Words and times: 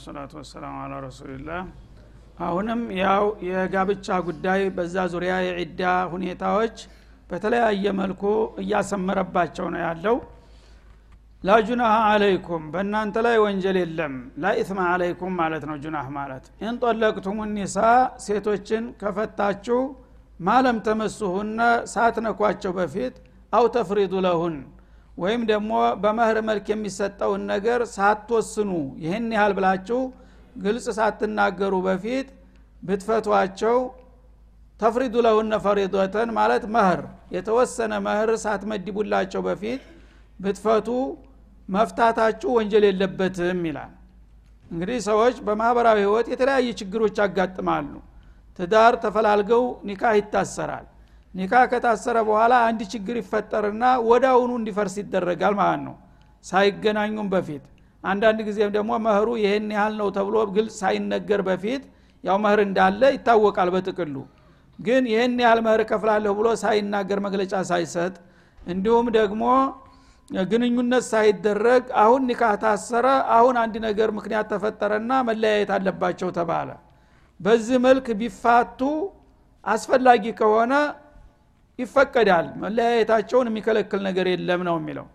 ወሰላቱ 0.00 0.32
ወሰላሙ 0.38 0.74
አላ 0.82 0.92
ረሱልላህ 1.04 1.62
አሁንም 2.38 2.82
ያው 2.98 3.24
የጋብቻ 3.48 4.06
ጉዳይ 4.28 4.60
በዛ 4.76 4.94
ዙሪያ 5.12 5.32
የዒዳ 5.46 5.82
ሁኔታዎች 6.12 6.76
በተለያየ 7.30 7.84
መልኩ 7.98 8.22
እያሰመረባቸው 8.62 9.66
ነው 9.74 9.80
ያለው። 9.84 10.16
ላጁናህ 11.42 11.92
አለይኩም 12.08 12.64
በእናንተ 12.72 13.16
ላይ 13.26 13.36
ወንጀል 13.44 13.76
የለም። 13.80 14.14
ላኢትማ 14.42 14.80
አለይኩም 14.92 15.36
ማለት 15.40 15.66
ነው 15.70 15.76
ጁናህ 15.84 16.08
ማለት። 16.16 16.46
ኢንጦለቅቱም 16.64 17.38
ኒሳ 17.54 17.76
ሴቶችን 18.26 18.86
ከፈታችሁ 19.02 19.80
ማለም 20.40 20.78
ተመሱሁነ 20.86 21.60
ሳትነኳቸው 21.94 22.74
በፊት 22.78 23.16
አው 23.52 23.66
ተፍሪዱ 23.76 24.14
ለሁን 24.26 24.56
ወይም 25.18 25.42
ደግሞ 25.50 25.70
በመህር 26.02 26.38
መልክ 26.48 26.66
የሚሰጠውን 26.72 27.42
ነገር 27.52 27.80
ሳትወስኑ 27.94 28.70
ይህን 29.02 29.26
ያህል 29.36 29.52
ብላችሁ 29.58 30.00
ግልጽ 30.62 30.86
ሳትናገሩ 30.98 31.74
በፊት 31.86 32.28
ብትፈቷቸው 32.82 33.78
ተፍሪዱ 34.80 35.14
ለሁነ 35.26 35.54
ፈሪዶተን 35.64 36.28
ማለት 36.38 36.62
መህር 36.74 37.00
የተወሰነ 37.36 37.92
መህር 38.06 38.30
ሳትመድቡላቸው 38.44 39.42
በፊት 39.48 39.82
ብትፈቱ 40.38 40.88
መፍታታችሁ 41.68 42.50
ወንጀል 42.56 42.84
የለበትም 42.88 43.60
ይላል። 43.68 43.92
እንግዲህ 44.70 44.98
ሰዎች 45.08 45.36
በማህበራዊ 45.46 45.98
ህይወት 46.04 46.26
የተለያየ 46.32 46.70
ችግሮች 46.80 47.16
ያጋጥማሉ። 47.22 47.92
ትዳር 48.58 48.94
ተፈላልገው 49.04 49.62
ኒካህ 49.88 50.14
ይታሰራል 50.18 50.86
ኒካህ 51.34 51.64
ከታሰረ 51.72 52.16
በኋላ 52.28 52.54
አንድ 52.68 52.80
ችግር 52.92 53.16
ይፈጠርና 53.20 53.84
ወዳውኑ 54.08 54.50
እንዲፈርስ 54.60 54.94
ይደረጋል 55.00 55.54
ማለት 55.60 55.82
ነው። 55.86 55.94
ሳይገናኙም 56.44 57.28
በፊት። 57.32 57.64
አንዳንድ 58.04 58.38
ጊዜም 58.48 58.70
ደግሞ 58.76 58.90
መህሩ 59.06 59.28
ይህን 59.40 59.66
ያህል 59.76 59.94
ነው 60.00 60.08
ተብሎ 60.16 60.36
ግልጽ 60.54 60.74
ሳይነገር 60.82 61.40
በፊት 61.48 61.82
ያው 62.24 62.36
መህር 62.44 62.60
እንዳለ 62.66 63.02
ይታወቃል 63.16 63.68
በጥቅሉ። 63.74 64.16
ግን 64.78 65.04
ይህን 65.12 65.34
ያህል 65.44 65.60
መህር 65.66 65.82
ከፍላለሁ 65.90 66.32
ብሎ 66.38 66.48
ሳይናገር 66.62 67.18
መግለጫ 67.26 67.54
ሳይሰጥ 67.70 68.14
እንዲሁም 68.58 69.06
ደግሞ 69.18 69.42
ግንኙነት 70.48 71.04
ሳይደረግ 71.12 71.84
አሁን 72.02 72.22
ኒካህ 72.30 72.54
ታሰረ 72.62 73.06
አሁን 73.36 73.54
አንድ 73.62 73.74
ነገር 73.86 74.08
ምክንያት 74.18 74.46
ተፈጠረና 74.52 75.12
መለያየት 75.28 75.70
አለባቸው 75.76 76.28
ተባለ። 76.36 76.68
በዚህ 77.40 77.78
መልክ 77.86 78.06
ቢፋቱ 78.20 78.80
አስፈላጊ 79.64 80.24
ከሆነ 80.40 80.72
ይፈቀዳል። 81.80 82.46
መለያየታቸውን 82.62 83.48
የሚከለክል 83.50 84.00
ነገር 84.08 84.26
የለም 84.32 84.62
ነው 84.68 84.76
የሚለው። 84.80 85.06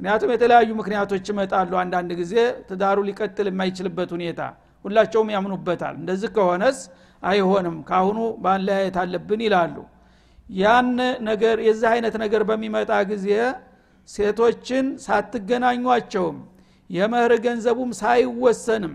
ምክንያቱም 0.00 0.30
የተለያዩ 0.34 0.70
ምክንያቶች 0.78 1.24
ይመጣሉ 1.32 1.72
አንዳንድ 1.82 2.10
ጊዜ 2.20 2.34
ትዳሩ 2.68 2.98
ሊቀጥል 3.08 3.48
የማይችልበት 3.50 4.10
ሁኔታ። 4.16 4.40
ሁላቸውም 4.84 5.28
ያምኑበታል። 5.34 5.94
እንደዚህ 6.00 6.30
ከሆነስ 6.36 6.78
አይሆንም። 7.22 7.76
ካሁኑ 7.90 8.18
ማለያየት 8.46 8.96
አለብን 9.02 9.42
ይላሉ። 9.46 9.76
ያን 10.54 10.88
ነገር 11.28 11.56
የዚህ 11.66 11.88
አይነት 11.92 12.14
ነገር 12.22 12.42
በሚመጣ 12.48 12.92
ጊዜ 13.10 13.28
ሴቶችን 14.08 14.86
ሳትገናኟቸውም 15.04 16.38
የመህር 16.90 17.32
ገንዘቡም 17.44 17.90
ሳይወሰንም 18.00 18.94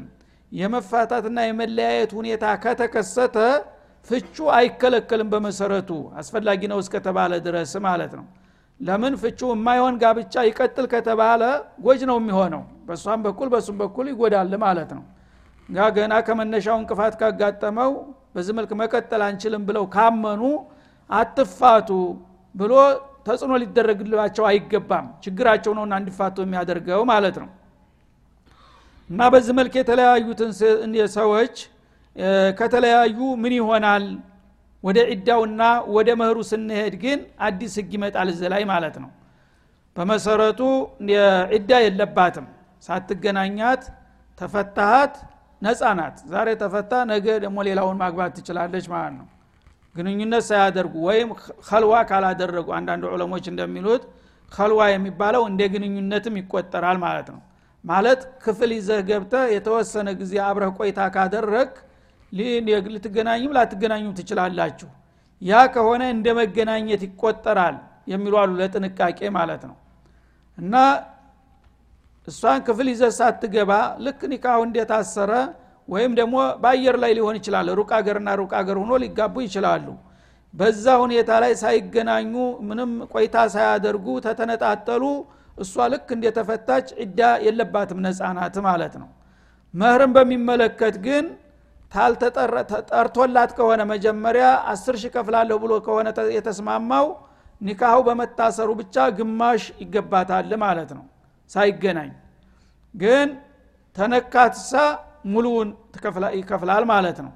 የመፋታትና 0.51 1.37
የመለያየት 1.45 2.11
ሁኔታ 2.17 2.45
ከተከሰተ 2.63 3.37
ፍቹ 4.07 4.35
አይከለከልም 4.57 5.29
በመሰረቱ 5.31 5.89
አስፈላጊ 6.19 6.61
ነው 6.71 6.79
እስከተባለ 6.83 7.33
ድረስ 7.45 7.71
ማለት 7.87 8.13
ነው። 8.19 8.25
ለምን 8.79 9.13
ፍቹ 9.21 9.39
የማይሆን 9.53 9.95
ጋብቻ 10.01 10.33
ይቀጥል 10.47 10.85
ከተባለ 10.91 11.41
ጎጅ 11.85 12.01
ነው 12.09 12.17
የሚሆነው። 12.21 12.63
በእሷም 12.87 13.21
በኩል 13.25 13.47
በሱም 13.53 13.77
በኩል 13.81 14.05
ይጎዳል 14.11 14.53
ማለት 14.63 14.91
ነው። 14.97 15.03
ጋ 15.69 15.87
ገና 15.95 16.13
ከመነሻው 16.27 16.77
እንቅፋት 16.81 17.13
ካጋጠመው 17.21 17.91
በዚህ 18.35 18.53
መልክ 18.57 18.71
መቀጠል 18.81 19.21
አንችልም 19.27 19.63
ብለው 19.69 19.85
ካመኑ 19.95 20.41
አትፋቱ 21.09 21.89
ብሎ 22.55 22.73
ተጽዕኖ 23.27 23.53
ሊደረግላቸው 23.61 24.43
አይገባም። 24.49 25.07
ችግራቸው 25.23 25.71
ነውና 25.77 25.93
እንዲፋቱ 26.01 26.37
የሚያደርገው 26.45 27.01
ማለት 27.11 27.37
ነው። 27.43 27.49
እና 29.09 29.21
በዚህ 29.33 29.53
መልክ 29.59 29.73
የተለያዩትን 29.79 30.51
ሰዎች 31.17 31.55
ከተለያዩ 32.59 33.19
ምን 33.41 33.53
ይሆናል? 33.59 34.05
ወደ 34.83 34.97
ዒዳውና 35.11 35.61
ወደ 35.95 36.09
መህሩ 36.19 36.37
ስንሄድ 36.49 36.93
ግን 37.03 37.19
አዲስ 37.41 37.73
ህግ 37.79 37.91
ይመጣል 37.97 38.27
እዚ 38.33 38.41
ላይ 38.53 38.63
ማለት 38.71 38.95
ነው። 39.03 39.09
በመሰረቱ 39.95 40.59
ዒዳ 41.53 41.71
የለባትም። 41.85 42.45
ሳትገናኛት 42.83 43.83
ተፈታሃት 44.39 45.15
ነፃ 45.61 45.81
ናት። 45.99 46.17
ዛሬ 46.31 46.47
ተፈታ 46.61 46.91
ነገ 47.11 47.25
ደግሞ 47.43 47.57
ሌላውን 47.67 47.97
ማግባት 48.01 48.31
ትችላለች 48.37 48.85
ማለት 48.93 49.13
ነው። 49.19 49.27
ግንኙነት 49.95 50.43
ሳያደርጉ 50.49 50.93
ወይም 51.07 51.29
ከልዋ 51.67 51.93
ካላደረጉ 52.09 52.67
አንዳንድ 52.79 53.03
ዑለሞች 53.11 53.45
እንደሚሉት 53.51 54.03
ከልዋ 54.51 54.81
የሚባለው 54.91 55.43
እንደ 55.49 55.61
ግንኙነትም 55.73 56.35
ይቆጠራል 56.41 56.97
ማለት 57.05 57.27
ነው። 57.33 57.41
ማለት 57.83 58.21
ክፍል 58.43 58.71
ይዘህ 58.77 58.99
ገብተ 59.09 59.33
የተወሰነ 59.55 60.07
ጊዜ 60.21 60.33
አብረህ 60.47 60.71
ቆይታ 60.79 60.99
ካደረግ 61.15 61.71
ልትገናኙም 62.31 63.53
ላትገናኙም 63.57 64.13
ትችላላችሁ። 64.17 64.89
ያ 65.41 65.59
ከሆነ 65.73 66.03
እንደ 66.15 66.27
መገናኘት 66.39 67.01
ይቆጠራል 67.07 67.75
የሚሉ 68.07 68.33
አሉ 68.41 68.51
ለጥንቃቄ 68.61 69.19
ማለት 69.37 69.63
ነው። 69.69 69.75
እና 70.57 70.75
እሷን 72.27 72.59
ክፍል 72.67 72.87
ይዘህ 72.91 73.11
ሳትገባ 73.17 73.71
ልክ 74.05 74.21
ኒካሁ 74.31 74.59
እንደታሰረ 74.67 75.31
ወይም 75.87 76.11
ደግሞ 76.19 76.35
በአየር 76.63 76.95
ላይ 77.03 77.11
ሊሆን 77.17 77.35
ይችላል 77.39 77.67
ሩቅ 77.79 77.89
አገርና 77.97 78.29
ሩቅ 78.39 78.51
አገር 78.59 78.77
ሆኖ 78.81 78.93
ሊጋቡ 79.03 79.35
ይችላሉ። 79.45 79.85
በዛ 80.53 80.85
ሁኔታ 81.03 81.31
ላይ 81.43 81.53
ሳይገናኙ 81.61 82.33
ምንም 82.67 82.91
ቆይታ 83.13 83.37
ሳያደርጉ 83.55 84.07
ተተነጣጠሉ። 84.25 85.03
እሷ 85.55 85.85
ልክ 85.93 86.07
እንደተፈታች 86.15 86.87
ዒዳ 87.01 87.21
የለባትም 87.45 87.99
ነጻናት 88.05 88.55
ማለት 88.67 88.95
ነው። 89.01 89.09
መህርን 89.73 90.11
በሚመለከት 90.17 90.95
ግን 91.05 91.25
ታልተጠርቶላት 91.91 93.51
ከሆነ 93.57 93.81
መጀመሪያ 93.91 94.45
አስር 94.71 94.95
ሺህ 95.01 95.11
ከፍላለሁ 95.15 95.57
ብሎ 95.63 95.73
ከሆነ 95.85 96.07
የተስማማው 96.37 97.07
ኒካሁ 97.61 97.97
በመታሰሩ 98.07 98.69
ብቻ 98.81 98.95
ግማሽ 99.17 99.63
ይገባታል 99.83 100.51
ማለት 100.63 100.89
ነው። 100.97 101.05
ሳይገናኝ 101.49 102.11
ግን 102.93 103.29
ተነካትሳ 103.95 104.71
ሙሉውን 105.33 105.69
ይከፍላል 106.39 106.83
ማለት 106.91 107.17
ነው። 107.25 107.33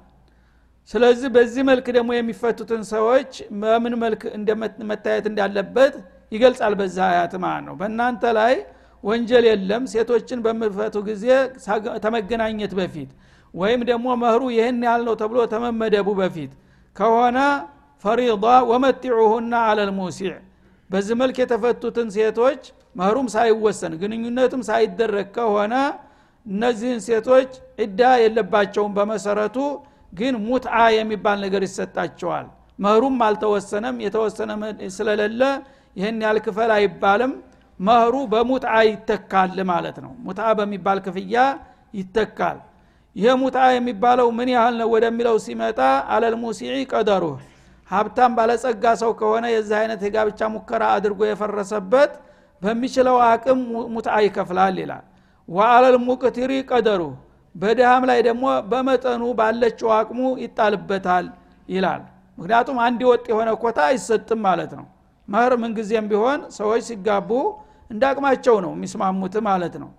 ስለዚህ 0.90 1.28
በዚህ 1.34 1.62
መልክ 1.70 1.86
ደግሞ 1.96 2.10
የሚፈቱትን 2.14 2.82
ሰዎች 2.92 3.32
በምን 3.60 3.94
መልክ 4.04 4.22
መታየት 4.90 5.26
እንዳለበት 5.30 5.94
ይገልጻል 6.32 6.74
በዛ 6.80 6.98
አያት 7.10 7.34
ማለት 7.44 7.64
ነው። 7.68 7.74
በእናንተ 7.80 8.24
ላይ 8.38 8.54
ወንጀል 9.04 9.44
የለም። 9.50 9.82
ሴቶችን 9.92 10.40
በምፈቱ 10.44 10.96
ጊዜ 11.08 11.26
ተመገናኘት 12.04 12.72
በፊት 12.78 13.10
ወይም 13.54 13.80
ደግሞ 13.90 14.06
መህሩ 14.22 14.42
ይህን 14.54 14.78
ያህል 14.86 15.02
ነው 15.08 15.14
ተብሎ 15.20 15.38
ተመመደቡ 15.52 16.08
በፊት። 16.20 16.52
ከሆነ 16.96 17.38
ፈሪዳ 18.04 18.32
ወመቲዑሁና 18.70 19.54
አለልሙሲዕ 19.68 20.32
በዚህ 20.90 21.14
መልክ 21.20 21.36
የተፈቱትን 21.42 22.08
ሴቶች 22.16 22.62
መህሩም 22.96 23.28
ሳይወሰን 23.34 23.92
ግንኙነቱም 24.00 24.62
ሳይደረግ 24.68 25.28
ከሆነ 25.36 25.74
እነዚህን 26.46 27.00
ሴቶች 27.06 27.50
ዕዳ 27.84 28.00
የለባቸውም 28.22 28.92
በመሰረቱ 28.96 29.56
ግን 30.12 30.34
ሙትዓ 30.46 30.76
የሚባል 30.96 31.38
ነገር 31.44 31.62
ይሰጣቸዋል። 31.68 32.46
መህሩም 32.78 33.16
አልተወሰነም 33.26 33.96
የተወሰነ 34.04 34.50
ስለሌለ 34.96 35.42
ይህን 35.96 36.18
ያህል 36.24 36.38
ክፈል 36.46 36.70
አይባልም። 36.76 37.32
መህሩ 37.80 38.14
በሙትዓ 38.32 38.74
ይተካል 38.88 39.56
ማለት 39.70 39.96
ነው። 40.04 40.12
ሙትዓ 40.26 40.48
በሚባል 40.58 40.98
ክፍያ 41.06 41.36
ይተካል 41.94 42.58
ይሄ 43.16 43.32
ሙትዓ 43.40 43.64
የሚባለው 43.72 44.28
ምን 44.36 44.48
ያህል 44.54 44.74
ነው 44.80 44.88
ወደሚለው 44.92 45.36
ሲመጣ 45.44 45.78
አለልሙሲዒ 46.14 46.76
ቀደሩ። 46.92 47.24
ሀብታም 47.90 48.32
ባለጸጋ 48.36 48.84
ሰው 49.02 49.10
ከሆነ 49.18 49.44
የዚህ 49.54 49.76
አይነት 49.80 50.00
የጋብቻ 50.06 50.40
ሙከራ 50.54 50.82
አድርጎ 50.96 51.20
የፈረሰበት 51.28 52.12
በሚችለው 52.62 53.16
አቅም 53.26 53.60
ሙትዓ 53.94 54.14
ይከፍላል 54.26 54.76
ይላል። 54.82 55.04
ወአለል 55.48 55.96
ቀደሩ 56.70 57.02
በድሃም 57.54 58.04
ላይ 58.10 58.20
ደግሞ 58.26 58.44
በመጠኑ 58.70 59.22
ባለችው 59.38 59.88
አቅሙ 59.96 60.20
ይጣልበታል 60.44 61.26
ይላል። 61.68 62.02
ምክንያቱም 62.38 62.78
አንድ 62.86 63.00
ወጥ 63.10 63.24
የሆነ 63.30 63.50
ኮታ 63.62 63.78
አይሰጥም 63.88 64.40
ማለት 64.46 64.72
ነው። 64.78 64.86
መህር 65.28 65.52
ምንጊዜም 65.62 66.06
ቢሆን 66.10 66.40
ሰዎች 66.56 66.82
ሲጋቡ 66.88 67.30
እንደ 67.90 68.02
አቅማቸው 68.10 68.56
ነው 68.64 68.72
የሚስማሙት 68.76 69.34
ማለት 69.48 69.74
ነው 69.82 69.90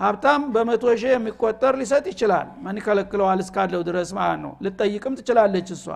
ሀብታም 0.00 0.42
በመቶ 0.52 0.84
ሺህ 1.00 1.10
የሚቆጠር 1.14 1.74
ሊሰጥ 1.80 2.04
ይችላል። 2.12 2.48
ማን 2.62 2.78
ይከለክለዋል 2.80 3.40
እስካለው 3.44 3.82
ድረስ 3.88 4.10
ማለት 4.18 4.40
ነው። 4.44 4.52
ልጠይቅም 4.64 5.14
ትችላለች 5.18 5.68
እሷ። 5.76 5.86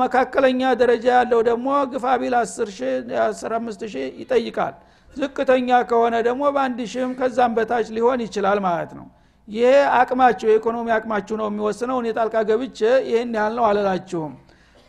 መካከለኛ 0.00 0.60
ደረጃ 0.80 1.06
ያለው 1.16 1.40
ደግሞ 1.48 1.68
ግፋቢል 1.92 2.34
10 2.40 2.68
ሺህ 2.76 2.92
15 3.22 3.86
ሺህ 3.92 4.06
ይጠይቃል። 4.22 4.74
ዝቅተኛ 5.16 5.68
ከሆነ 5.90 6.14
ደግሞ 6.26 6.42
በአንድ 6.54 6.78
ሺህም 6.92 7.12
ከዛም 7.18 7.52
በታች 7.56 7.86
ሊሆን 7.96 8.20
ይችላል 8.26 8.58
ማለት 8.66 8.90
ነው። 8.98 9.06
ይሄ 9.48 9.68
አቅማችሁ 9.98 10.46
የኢኮኖሚ 10.50 10.88
አቅማችሁ 10.96 11.34
ነው 11.40 11.46
የሚወስነው። 11.50 11.98
እኔ 12.02 12.08
ጣልቃ 12.18 12.36
ገብቼ 12.48 12.78
ይህን 13.08 13.30
ያህል 13.38 13.54
ነው 13.58 13.64
አለላችሁም 13.68 14.32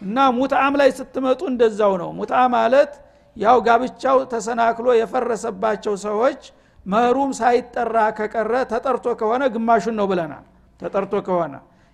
እና 0.02 0.18
ሙትአም 0.38 0.74
ላይ 0.82 0.90
ስትመጡ 0.98 1.42
እንደዛው 1.52 1.94
ነው። 2.02 2.10
ሙትአ 2.18 2.42
ማለት 2.56 2.92
ያው 3.38 3.58
ጋብቻው 3.68 4.18
ተሰናክሎ 4.32 4.88
የፈረሰባቸው 5.00 5.96
ሰዎች 6.06 6.42
መህሩም 6.88 7.32
ሳይጠራ 7.40 7.98
ከቀረ 8.18 8.54
ተጠርቶ 8.72 9.08
ከሆነ 9.20 9.44
ግማሹን 9.56 9.96
ነው 10.00 10.06
ብለናል። 10.12 10.46
ተጠርቶ 10.80 11.14
ከሆነ 11.28 11.54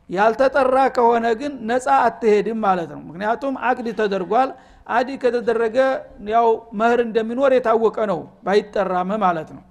ያልተጠራ 0.09 0.77
ከሆነ 0.95 1.25
ግን 1.39 1.53
ነፃ 1.69 1.85
አትሄድም 2.05 2.57
ማለት 2.65 2.89
ነው። 2.95 3.01
ምክንያቱም 3.09 3.53
አቅድ 3.67 3.87
ተደርጓል። 3.99 4.49
አዲ 4.87 5.09
ከተደረገ 5.21 5.77
ያው 6.31 6.47
መህር 6.79 6.99
እንደሚኖር 7.05 7.51
የታወቀ 7.55 7.97
ነው 8.11 8.19
ባይጠራም 8.45 9.11
ማለት 9.23 9.49
ነው። 9.57 9.63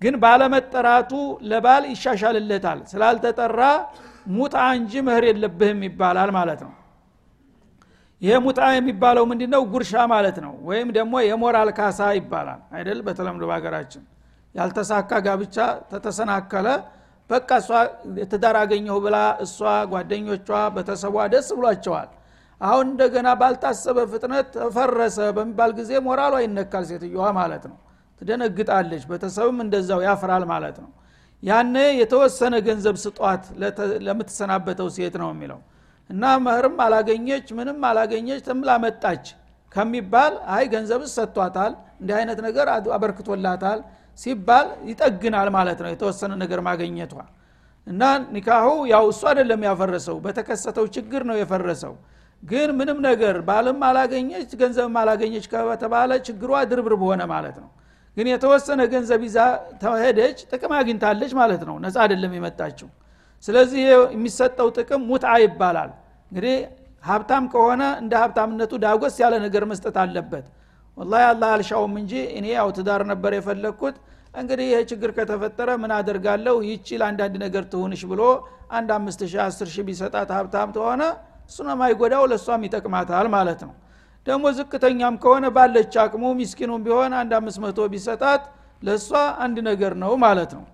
ግን 0.00 0.14
ባለመጠራቱ 0.22 1.12
ለባል 1.44 1.82
ይሻሻልለታል። 1.92 2.78
ስላልተጠራ 2.92 3.60
ሙጣ 4.30 4.56
እንጂ 4.78 4.92
መህር 5.06 5.24
የለብህም 5.28 5.80
ይባላል 5.88 6.30
ማለት 6.38 6.60
ነው። 6.66 6.72
ይሄ 8.22 8.34
ሙጣ 8.44 8.60
የሚባለው 8.74 9.24
ምንድ 9.30 9.42
ነው 9.54 9.62
ጉርሻ 9.72 9.92
ማለት 10.12 10.36
ነው። 10.44 10.52
ወይም 10.68 10.88
ደግሞ 10.98 11.14
የሞራል 11.26 11.70
ካሳ 11.78 12.00
ይባላል። 12.18 12.60
አይደል? 12.76 12.98
በተለምዶ 13.06 13.42
በሀገራችን 13.50 14.02
ያልተሳካ 14.54 15.10
ጋብቻ 15.26 15.56
ተተሰናከለ። 15.90 16.66
በቃ 17.30 17.50
እሷ 17.62 17.68
ትዳር 18.32 18.56
አገኘሁ 18.62 18.96
ብላ 19.04 19.16
እሷ 19.44 19.58
ጓደኞቿ 19.92 20.48
በተሰቧ 20.74 21.16
ደስ 21.34 21.48
ብሏቸዋል። 21.58 22.10
አሁን 22.60 22.86
እንደገና 22.90 23.28
ባልታሰበ 23.40 23.98
ፍጥነት 24.12 24.48
ተፈረሰ 24.56 25.18
በሚባል 25.36 25.70
ጊዜ 25.78 25.92
ሞራሏ 26.06 26.34
ይነካል 26.44 26.84
ሴትዮዋ 26.90 27.24
ማለት 27.38 27.64
ነው። 27.70 27.78
ትደነግጣለች 28.20 29.04
ቤተሰብም 29.10 29.58
እንደዛው 29.64 30.00
ያፍራል 30.06 30.44
ማለት 30.52 30.76
ነው። 30.84 30.90
ያነ 31.42 31.76
የተወሰነ 32.00 32.54
ገንዘብ 32.66 32.96
ስጧት 33.04 33.44
ለምትሰናበተው 34.06 34.88
ሴት 34.96 35.14
ነው 35.22 35.30
የሚለው። 35.32 35.60
እና 36.10 36.24
መህርም 36.44 36.76
አላገኘች 36.84 37.46
ምንም 37.58 37.80
አላገኘች 37.88 38.40
ትምላ 38.46 38.70
መጣች 38.84 39.24
ከሚባል 39.72 40.34
አይ 40.54 40.64
ገንዘብ 40.72 41.02
ሰጥቷታል 41.14 41.72
እንዲህ 42.00 42.14
አይነት 42.18 42.38
ነገር 42.46 42.66
አበርክቶላታል 42.96 43.78
ሲባል 44.18 44.66
ይጠግናል 44.90 45.48
ማለት 45.56 45.78
ነው 45.84 45.90
የተወሰነ 45.92 46.32
ነገር 46.42 46.60
ማገኘቷ 46.66 47.14
እና 47.86 48.02
ኒካሁ 48.34 48.66
ያው 48.92 49.04
እሱ 49.12 49.22
አይደለም 49.30 49.62
ያፈረሰው 49.68 50.16
በተከሰተው 50.24 50.84
ችግር 50.96 51.22
ነው 51.30 51.36
የፈረሰው። 51.38 51.94
ግን 52.42 52.68
ምንም 52.78 52.98
ነገር 53.06 53.36
ባልም 53.48 53.80
አላገኘች 53.88 54.50
ገንዘብም 54.60 54.96
አላገኘች 55.02 55.44
ከተባለ 55.52 56.10
ችግሯ 56.28 56.52
ድርብርብ 56.70 57.02
ሆነ 57.08 57.22
ማለት 57.32 57.56
ነው። 57.62 57.70
ግን 58.16 58.26
የተወሰነ 58.32 58.80
ገንዘብ 58.92 59.20
ይዛ 59.26 59.38
ተሄደች 59.82 60.38
ጥቅም 60.50 60.72
አግኝታለች 60.78 61.32
ማለት 61.40 61.62
ነው። 61.68 61.76
ነፃ 61.84 61.96
አይደለም 62.04 62.32
የመጣችው። 62.38 62.88
ስለዚህ 63.44 63.82
የሚሰጠው 64.14 64.68
ጥቅም 64.78 65.02
ሙትአ 65.10 65.34
ይባላል። 65.44 65.90
እንግዲህ 66.30 66.56
ሀብታም 67.02 67.44
ከሆነ 67.52 67.82
እንደ 68.02 68.12
ሀብታምነቱ 68.22 68.72
ዳጎስ 68.84 69.14
ያለ 69.22 69.34
ነገር 69.46 69.62
መስጠት 69.70 69.96
አለበት 70.02 70.44
ወላ 70.96 71.14
አላህ 71.28 71.50
አልሻውም 71.54 71.94
እንጂ 72.00 72.12
እኔ 72.38 72.46
ያው 72.54 72.68
ትዳር 72.76 73.02
ነበር 73.12 73.32
የፈለግኩት። 73.36 73.96
እንግዲህ 74.34 74.66
ይሄ 74.68 74.78
ችግር 74.90 75.10
ከተፈጠረ 75.16 75.68
ምን 75.82 75.90
አደርጋለሁ? 75.96 76.54
ይቺ 76.68 76.86
ለአንዳንድ 77.00 77.34
ነገር 77.44 77.64
ትሁንሽ 77.72 78.02
ብሎ 78.10 78.22
አንድ 78.70 78.90
አምስት 78.96 79.20
ሺህ 79.30 79.40
አስር 79.44 79.68
ሺህ 79.74 79.84
ቢሰጣት 79.88 80.30
ሀብታም 80.36 80.70
ተሆነ 80.76 81.02
እሱ 81.50 81.58
ነው 81.66 81.76
ማይጎዳው 81.80 82.24
ለእሷም 82.30 82.62
ይጠቅማታል 82.66 83.26
ማለት 83.34 83.60
ነው። 83.66 83.72
ደግሞ 84.26 84.44
ዝቅተኛም 84.58 85.14
ከሆነ 85.22 85.46
ባለች 85.56 85.94
አቅሙ 86.02 86.24
ሚስኪኑም 86.40 86.82
ቢሆን 86.86 87.12
አንድ 87.20 87.32
አምስት 87.38 87.58
መቶ 87.64 87.78
ቢሰጣት 87.94 88.42
ለእሷ 88.82 89.08
አንድ 89.44 89.56
ነገር 89.68 89.92
ነው 90.02 90.12
ማለት 90.24 90.52
ነው። 90.58 90.64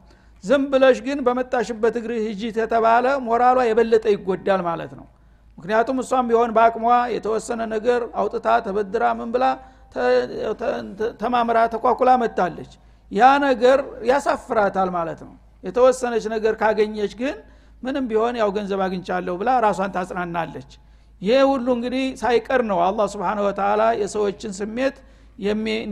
ዝም 0.45 0.65
ብለሽ 0.73 0.99
ግን 1.07 1.19
በመጣሽበት 1.27 1.95
እግር 2.01 2.13
ሂጂ 2.27 2.43
የተባለ 2.57 3.07
ሞራሏ 3.27 3.59
የበለጠ 3.69 4.05
ይጎዳል 4.15 4.61
ማለት 4.69 4.93
ነው። 4.99 5.07
ምክንያቱም 5.59 5.97
እሷም 6.03 6.27
ቢሆን 6.31 6.51
በአቅሟ 6.57 6.85
የተወሰነ 7.15 7.61
ነገር 7.75 8.01
አውጥታ 8.21 8.49
ተበድራ 8.67 9.05
ምን 9.19 9.31
ብላ 9.35 9.45
ተማምራ 11.21 11.59
ተኳኩላ 11.75 12.11
መጣለች። 12.23 12.73
ያ 13.11 13.29
ነገር 13.45 13.79
ያሳፍራታል 14.11 14.89
ማለት 14.97 15.21
ነው። 15.27 15.35
የተወሰነች 15.65 16.25
ነገር 16.35 16.55
ካገኘች 16.61 17.13
ግን 17.21 17.37
ምንም 17.83 18.05
ቢሆን 18.11 18.35
ያው 18.41 18.49
ገንዘብ 18.57 18.81
አግኝቻለሁ 18.87 19.35
ብላ 19.41 19.51
ራሷን 19.65 19.91
ታጽናናለች። 19.97 20.71
ይህ 21.23 21.41
ሁሉ 21.51 21.67
እንግዲህ 21.77 22.05
ሳይቀር 22.21 22.61
ነው 22.71 22.79
አላህ 22.87 23.07
ስብን 23.13 23.41
ወተላ 23.47 23.83
የሰዎችን 24.03 24.53
ስሜት 24.59 24.97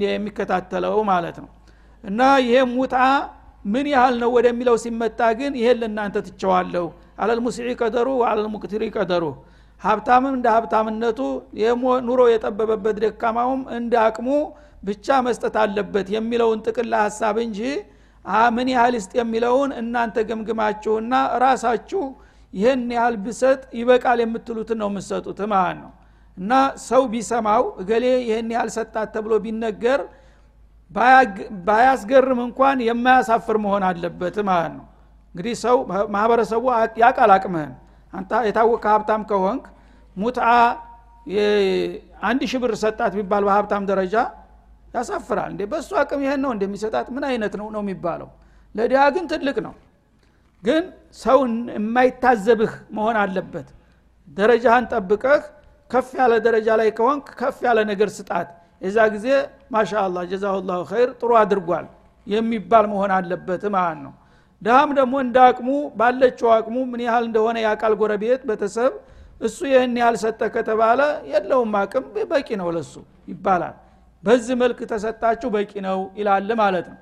የሚከታተለው 0.05 0.97
ማለት 1.11 1.37
ነው። 1.43 1.51
እና 2.05 2.21
ይሄ 2.45 2.57
ሙታ 2.73 2.97
ምን 3.65 3.87
ያህል 3.93 4.17
ነው 4.23 4.31
ወደሚለው 4.37 4.77
ሲመጣ 4.83 5.21
ግን 5.39 5.53
ይሄን 5.61 5.79
ለእናንተ 5.81 6.17
ትቸዋለሁ 6.27 6.85
አለልሙስዒ 7.21 7.69
ቀደሩ 7.81 8.09
አለልሙቅትሪ 8.29 8.83
ቀደሩ 8.97 9.25
ሀብታምም 9.83 10.35
እንደ 10.37 10.47
ሀብታምነቱ 10.55 11.21
ኑሮ 12.07 12.21
የጠበበበት 12.33 12.97
ደካማውም 13.05 13.63
እንደ 13.79 13.95
አቅሙ 14.05 14.29
ብቻ 14.83 15.07
መስጠት 15.27 15.57
አለበት 15.63 16.09
የሚለውን 16.15 16.59
ጥቅላ 16.67 16.95
ሀሳብ 17.07 17.37
እንጂ 17.45 17.61
ምን 18.55 18.69
ያህል 18.75 18.95
ይስጥ 18.99 19.13
የሚለውን 19.19 19.71
እናንተ 19.81 20.17
ገምግማችሁና 20.29 21.13
ራሳችሁ 21.45 22.03
ይህን 22.55 22.83
ያህል 22.97 23.15
ብሰጥ 23.25 23.61
ይበቃል 23.79 24.19
የምትሉትን 24.23 24.79
ነው 24.83 24.89
የምትሰጡት 24.91 25.41
ማለት 25.53 25.79
ነው። 25.83 25.93
እና 26.37 26.53
ሰው 26.87 27.03
ቢሰማው 27.13 27.63
እገሌ 27.83 28.05
ይህን 28.25 28.49
ያህል 28.55 28.71
ሰጣት 28.77 29.09
ተብሎ 29.15 29.33
ቢነገር 29.45 30.01
ባያስገርም 31.67 32.41
እንኳን 32.47 32.79
የማያሳፍር 32.89 33.57
መሆን 33.65 33.85
አለበት 33.89 34.37
ማለት 34.51 34.73
ነው። 34.79 34.87
እንግዲህ 35.35 35.55
ሰው 35.65 35.77
ማህበረሰቡ 36.15 36.65
ያቃል 37.03 37.31
አቅምህን 37.37 37.73
አንተ 38.13 38.31
የታወቀ 38.49 38.85
ሀብታም 38.95 39.23
ከሆንክ 39.31 39.65
ሙትአ 40.17 40.49
አንድ 42.23 42.41
ሺህ 42.51 42.61
ብር 42.63 42.73
ሰጣት 42.83 43.13
ቢባል 43.19 43.43
በሀብታም 43.47 43.85
ደረጃ 43.91 44.15
ያሳፍራል። 44.95 45.51
እንዴ 45.53 45.63
በእሱ 45.71 45.91
አቅም 46.03 46.21
ይሄን 46.25 46.41
ነው 46.45 46.51
እንደሚሰጣት 46.57 47.07
ምን 47.15 47.25
አይነት 47.31 47.55
ነው 47.61 47.67
ነው 47.75 47.83
የሚባለው? 47.85 48.29
ለድሃ 48.75 49.03
ግን 49.15 49.25
ትልቅ 49.33 49.57
ነው። 49.67 49.75
ግን 50.65 50.85
ሰው 51.17 51.39
የማይታዘብህ 51.77 52.73
መሆን 52.97 53.17
አለበት። 53.23 53.69
ደረጃህን 54.29 54.87
ጠብቀህ 54.93 55.43
ከፍ 55.91 56.09
ያለ 56.21 56.33
ደረጃ 56.47 56.69
ላይ 56.81 56.89
ከሆንክ 56.99 57.27
ከፍ 57.41 57.59
ያለ 57.67 57.79
ነገር 57.91 58.09
ስጣት። 58.17 58.49
የዛ 58.83 58.99
ጊዜ 59.15 59.27
ማሻ 59.73 59.93
አላህ 60.07 60.23
ጀዛሁላሁ 60.31 60.81
ኸይር 60.91 61.11
ጥሩ 61.21 61.31
አድርጓል 61.43 61.87
የሚባል 62.27 62.85
መሆን 62.93 63.11
አለበት 63.17 63.63
ማለት 63.77 64.01
ነው 64.05 64.13
ድሃም 64.63 64.91
ደግሞ 64.99 65.15
እንደ 65.25 65.37
አቅሙ 65.49 65.69
ባለችው 65.99 66.49
አቅሙ 66.55 66.77
ምን 66.91 67.01
ያህል 67.07 67.25
እንደሆነ 67.29 67.57
የአቃል 67.63 67.95
ጎረቤት 68.01 68.43
ቤተሰብ። 68.49 68.93
እሱ 69.41 69.59
ይህን 69.71 69.97
ያህል 70.01 70.17
ሰጠ 70.23 70.43
ከተባለ 70.55 71.01
የለውም 71.31 71.75
አቅም 71.81 72.05
በቂ 72.31 72.49
ነው 72.61 72.69
ለሱ 72.77 72.95
ይባላል። 73.29 73.75
በዚህ 74.25 74.55
መልክ 74.63 74.79
ተሰጣችሁ 74.93 75.49
በቂ 75.57 75.73
ነው 75.87 75.99
ይላል 76.19 76.49
ማለት 76.63 76.87
ነው። 76.93 77.01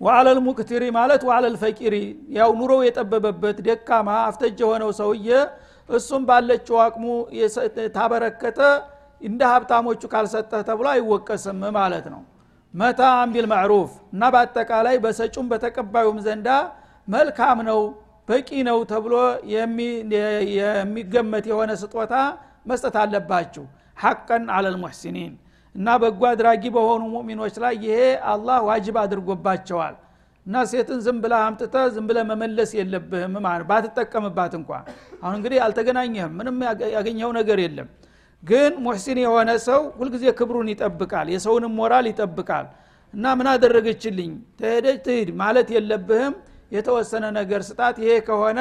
ወአለል 0.00 0.38
ሙክትሪ 0.46 0.84
ማለት 0.96 1.22
ወአለል 1.28 1.56
ፈቂሪ 1.62 1.94
ያው 2.36 2.50
ኑሮው 2.60 2.80
የጠበበበት 2.86 3.58
ደካማ 3.66 4.08
አፍተጅ 4.28 4.58
የሆነው 4.62 4.90
ሰውዬ 4.98 5.28
እሱም 5.88 6.22
ባለችው 6.28 6.76
አቅሙ 6.84 7.04
ታበረከተ 7.96 8.60
እንደ 9.20 9.40
ሀብታሞቹ 9.52 10.02
ካልሰጠህ 10.12 10.62
ተብሎ 10.68 10.86
አይወቀስም 10.94 11.60
ማለት 11.76 12.06
ነው 12.14 12.22
መታ 12.74 13.00
አንቢል 13.22 13.46
ማዕሩፍ 13.50 13.90
እና 14.12 14.22
በአጠቃላይ 14.34 14.96
በሰጩም 15.04 15.46
በተቀባዩም 15.50 16.18
ዘንዳ 16.26 16.48
መልካም 17.08 17.58
ነው 17.68 17.80
በቂ 18.28 18.48
ነው 18.68 18.78
ተብሎ 18.90 19.14
የሚገመት 20.52 21.46
የሆነ 21.50 21.70
ስጦታ 21.82 22.14
መስጠት 22.66 22.96
አለባችሁ። 23.02 23.64
ሐቀን 23.96 24.44
አለል 24.56 24.76
ሙሕሲኒን 24.82 25.32
እና 25.74 25.88
በጎ 26.02 26.22
አድራጊ 26.30 26.64
በሆኑ 26.74 27.02
ሙእሚኖች 27.12 27.54
ላይ 27.64 27.74
ይሄ 27.84 27.98
አላህ 28.32 28.58
ዋጅብ 28.68 28.96
አድርጎባቸዋል። 29.02 29.94
እና 30.46 30.62
ሴትን 30.70 31.00
ዝም 31.04 31.18
ብለ 31.24 31.32
አምጥተ 31.42 31.74
ዝም 31.94 32.06
ብለ 32.08 32.18
መመለስ 32.30 32.70
የለብህም 32.78 33.34
ማለት 33.44 33.66
ባትጠቀምባት 33.68 34.54
እንኳ 34.58 34.70
አሁን 35.22 35.34
እንግዲህ 35.38 35.58
አልተገናኘህም 35.66 36.32
ምንም 36.38 36.56
ያገኘው 36.96 37.30
ነገር 37.38 37.58
የለም 37.64 37.88
ግን 38.42 38.72
ሙሕሲን 38.84 39.18
የሆነ 39.22 39.50
ሰው 39.66 39.82
ሁልጊዜ 39.98 40.24
ክብሩን 40.38 40.68
ይጠብቃል 40.72 41.26
የሰውንም 41.34 41.72
ሞራል 41.78 42.06
ይጠብቃል። 42.10 42.66
እና 43.14 43.24
ምን 43.38 43.46
አደረገችልኝ? 43.52 44.30
ተሄደች 44.58 44.98
ትሂድ 45.06 45.28
ማለት 45.40 45.68
የለብህም። 45.74 46.34
የተወሰነ 46.72 47.24
ነገር 47.38 47.60
ስጣት። 47.68 47.96
ይሄ 48.02 48.12
ከሆነ 48.28 48.60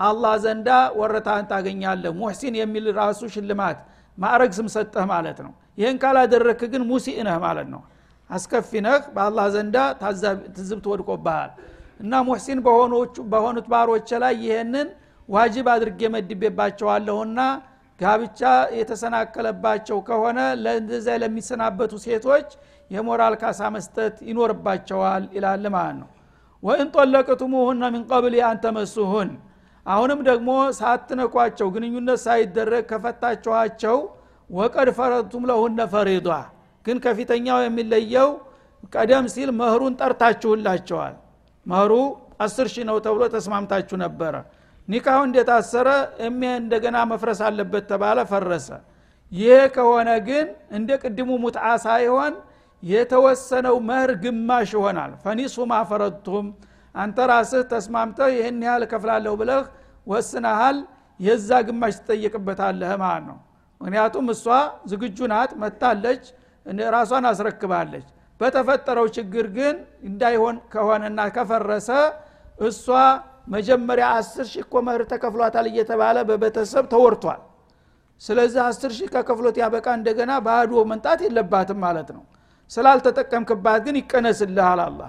አላህ 0.00 0.32
ዘንዳ 0.44 0.68
ወረታን 0.98 1.44
ታገኛለህ። 1.50 2.12
ሙሕሲን 2.20 2.54
የሚል 2.60 2.86
ራሱ 2.98 3.20
ሽልማት 3.34 3.78
ማዕረግ 4.18 4.52
ስም 4.58 4.68
ሰጠህ 4.74 5.04
ማለት 5.12 5.38
ነው። 5.44 5.52
ይህን 5.78 5.96
ካላደረክ 6.02 6.60
ግን 6.72 6.82
ሙሲእ 6.90 7.16
ነህ 7.26 7.36
ማለት 7.44 7.68
ነው። 7.74 7.82
አስከፊ 8.30 8.70
ነህ። 8.86 9.02
በአላህ 9.14 9.46
ዘንዳ 9.54 9.76
ትዝብት 10.56 10.86
ወድቆብሃል 10.92 11.50
እና 12.02 12.12
ሙሕሲን 12.26 12.58
በሆኑት 13.32 13.66
ባሮች 13.72 14.10
ላይ 14.22 14.34
ይህንን 14.44 14.88
ዋጅብ 15.28 15.66
አድርጌ 15.74 16.00
መድቤባቸዋለሁና 16.14 17.38
ጋብቻ 18.00 18.40
የተሰናከለባቸው 18.78 19.98
ከሆነ 20.08 20.38
ለእንደዚያ 20.62 21.14
ለሚሰናበቱ 21.22 21.92
ሴቶች 22.04 22.48
የሞራል 22.90 23.34
ካሳ 23.42 23.60
መስጠት 23.74 24.16
ይኖርባቸዋል 24.28 25.24
ይላል 25.36 25.64
ማለት 25.74 25.96
ነው። 26.00 26.08
ወይን 26.62 26.88
ጦለቅቱሙሁነ 26.94 27.82
ሚን 27.94 28.02
ቀብል 28.10 28.34
አንተመሱሁን 28.48 29.30
አሁንም 29.86 30.20
ደግሞ 30.28 30.50
ሳትነኳቸው 30.78 31.68
ግንኙነት 31.74 32.20
ሳይደረግ 32.24 32.84
ከፈታችኋቸው 32.90 33.96
ወቀድ 34.50 34.88
ፈረድቱም 34.98 35.44
ለሁነ 35.50 35.80
ፈሪዷ። 35.94 36.28
ግን 36.86 36.96
ከፊተኛው 37.04 37.58
የሚለየው 37.64 38.30
ቀደም 38.94 39.26
ሲል 39.34 39.50
መህሩን 39.60 39.94
ጠርታችሁላቸዋል። 40.00 41.14
መህሩ 41.66 41.92
አስር 42.44 42.66
ሺህ 42.72 42.84
ነው 42.88 42.96
ተብሎ 43.04 43.22
ተስማምታችሁ 43.34 43.96
ነበረ 44.02 44.34
ኒካሁ 44.88 45.20
እንደታሰረ 45.26 45.88
እሜ 46.26 46.40
እንደገና 46.60 46.96
መፍረስ 47.12 47.40
አለበት 47.46 47.84
ተባለ 47.90 48.18
ፈረሰ። 48.30 48.68
ይሄ 49.32 49.54
ከሆነ 49.76 50.08
ግን 50.26 50.46
እንደ 50.76 50.90
ቅድሙ 51.02 51.30
ሙትዓ 51.44 51.66
ሳይሆን 51.84 52.34
የተወሰነው 52.82 53.76
መህር 53.88 54.10
ግማሽ 54.24 54.70
ይሆናል። 54.76 55.12
ፈኒሱ 55.24 55.56
ማፈረድቱም 55.70 56.46
አንተ 56.94 57.18
ራስህ 57.30 57.62
ተስማምተህ 57.70 58.28
ይህን 58.36 58.58
ያህል 58.66 58.82
እከፍላለሁ 58.86 59.32
ብለህ 59.40 59.62
ወስነሃል 60.06 60.76
የዛ 61.20 61.50
ግማሽ 61.68 61.94
ትጠየቅበታለህ 62.00 62.92
ማለት 63.02 63.24
ነው። 63.30 63.38
ምክንያቱም 63.80 64.26
እሷ 64.34 64.44
ዝግጁ 64.90 65.18
ናት 65.32 65.50
መታለች 65.62 66.24
ራሷን 66.94 67.24
አስረክባለች። 67.30 68.06
በተፈጠረው 68.40 69.06
ችግር 69.16 69.46
ግን 69.56 69.74
እንዳይሆን 70.08 70.56
ከሆነና 70.72 71.20
ከፈረሰ 71.34 71.88
እሷ 72.60 72.86
መጀመሪያ 73.46 74.06
አስር 74.18 74.46
ሺህ 74.50 74.62
እኮ 74.64 74.74
መህር 74.86 75.02
ተከፍሏታል 75.10 75.66
እየተባለ 75.70 76.16
በቤተሰብ 76.28 76.84
ተወርቷል። 76.92 77.40
ስለዚህ 78.22 78.60
አስር 78.66 78.90
ሺህ 78.96 79.08
ከከፍሎት 79.14 79.56
ያበቃ 79.62 79.86
እንደገና 79.98 80.32
ባዶ 80.46 80.72
መንጣት 80.90 81.20
የለባትም 81.26 81.78
ማለት 81.84 82.08
ነው። 82.16 82.22
ስላልተጠቀምክባት 82.70 83.80
ግን 83.86 83.96
ይቀነስልሃል 84.00 84.80
አላ 84.84 85.00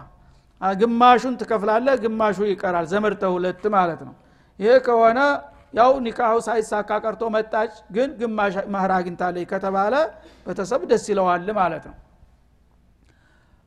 ግማሹን 0.75 1.35
ትከፍላለህ 1.39 1.95
ግማሹ 2.03 2.37
ይቀራል። 2.49 2.85
ዘመርተ 2.91 3.23
ሁለት 3.33 3.63
ማለት 3.75 4.01
ነው። 4.07 4.15
ይሄ 4.59 4.73
ከሆነ 4.85 5.19
ያው 5.73 5.91
ኒካሁ 6.05 6.35
ሳይሳካ 6.45 6.89
ቀርቶ 7.03 7.23
መጣች 7.35 7.73
ግን 7.95 8.09
ግማሽ 8.19 8.55
መህር 8.73 8.91
አግኝታለች 8.97 9.45
ከተባለ 9.51 9.93
ቤተሰብ 10.45 10.81
ደስ 10.91 11.05
ይለዋል 11.11 11.47
ማለት 11.57 11.85
ነው 11.89 11.95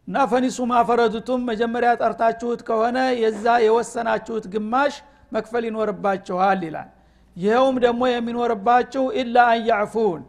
እና 0.08 0.18
ፈኒሱ 0.30 0.58
ማፈረዱቱም 0.70 1.40
መጀመሪያ 1.48 1.90
ጠርታችሁት 2.00 2.60
ከሆነ 2.68 2.98
የዛ 3.22 3.44
የወሰናችሁት 3.64 4.44
ግማሽ 4.54 4.94
መክፈል 5.32 5.64
ይኖርባችኋል 5.68 6.60
ይላል። 6.66 6.88
ይኸውም 7.36 7.76
ደግሞ 7.84 8.02
የሚኖርባችሁ 8.10 9.02
ኢላ 9.20 9.36
አንያዕፉን 9.52 10.22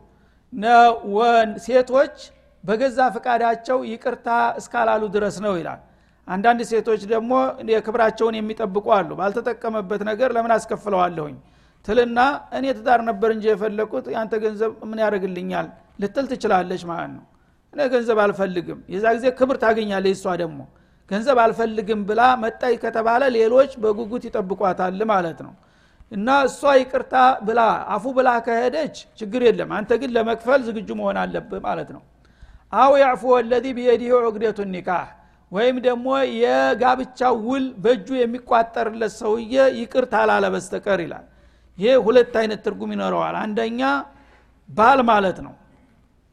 ሴቶች 1.66 2.16
በገዛ 2.64 3.00
ፍቃዳቸው 3.16 3.78
ይቅርታ 3.92 4.28
እስካላሉ 4.60 5.04
ድረስ 5.16 5.38
ነው 5.46 5.54
ይላል። 5.60 5.80
አንዳንድ 6.28 6.62
ሴቶች 6.72 7.02
ደግሞ 7.14 7.32
የክብራቸውን 7.74 8.36
የሚጠብቁ 8.40 8.88
አሉ። 8.98 9.10
ባልተጠቀመበት 9.20 10.02
ነገር 10.10 10.30
ለምን 10.38 10.54
አስከፍለዋለሁኝ? 10.58 11.36
ትልና 11.86 12.20
እኔ 12.58 12.66
ትዳር 12.78 13.02
ነበር 13.10 13.30
እንጂ 13.36 13.46
የፈለቁት 13.52 14.06
ያንተ 14.16 14.34
ገንዘብ 14.44 14.72
ምን 14.90 15.00
ያደርግልኛል? 15.06 15.68
ልትል 16.02 16.26
ትችላለች 16.32 16.84
ማለት 16.92 17.12
ነው 17.16 17.24
እኔ 17.74 17.82
ገንዘብ 17.94 18.20
አልፈልግም። 18.24 18.80
የዛ 18.94 19.06
ጊዜ 19.18 19.26
ክብር 19.40 19.58
ታገኛለች 19.64 20.14
እሷ 20.18 20.36
ደግሞ። 20.42 20.60
ገንዘብ 21.12 21.38
አልፈልግም 21.44 22.02
ብላ 22.10 22.22
መጣይ 22.44 22.74
ከተባለ 22.84 23.24
ሌሎች 23.38 23.72
በጉጉት 23.84 24.24
ይጠብቋታል 24.28 25.00
ማለት 25.12 25.40
ነው። 25.46 25.54
እና 26.12 26.28
እሷ 26.48 26.62
ይቅርታ 26.80 27.16
ብላ 27.48 27.62
አፉ 27.96 28.06
ብላ 28.18 28.30
ከሄደች 28.46 28.96
ችግር 29.20 29.42
የለም 29.48 29.72
አንተ 29.78 29.92
ግን 30.02 30.12
ለመክፈል 30.16 30.62
ዝግጁ 30.68 30.90
መሆን 31.00 31.18
አለብህ 31.24 31.62
ማለት 31.68 31.90
ነው። 31.96 32.02
አው 32.74 32.94
ያዕፉ 33.02 33.24
ወለዚ 33.34 33.66
ቢየዲህ 33.78 34.12
ዑቅደቱ 34.20 34.60
ኒካህ 34.74 35.08
ወይም 35.52 35.78
ደግሞ 35.86 36.08
የጋብቻው 36.42 37.36
ውል 37.48 37.66
በእጁ 37.84 38.08
የሚቋጠርለት 38.20 39.14
ሰውዬ 39.20 39.54
ይቅርታ 39.80 40.14
አላለ 40.24 40.46
በስተቀር 40.54 41.00
ይላል። 41.06 41.26
ይሄ 41.78 41.94
ሁለት 42.06 42.34
አይነት 42.42 42.60
ትርጉም 42.66 42.92
ይኖረዋል። 42.96 43.36
አንደኛ 43.44 43.82
ባል 44.70 45.00
ማለት 45.12 45.38
ነው 45.46 45.54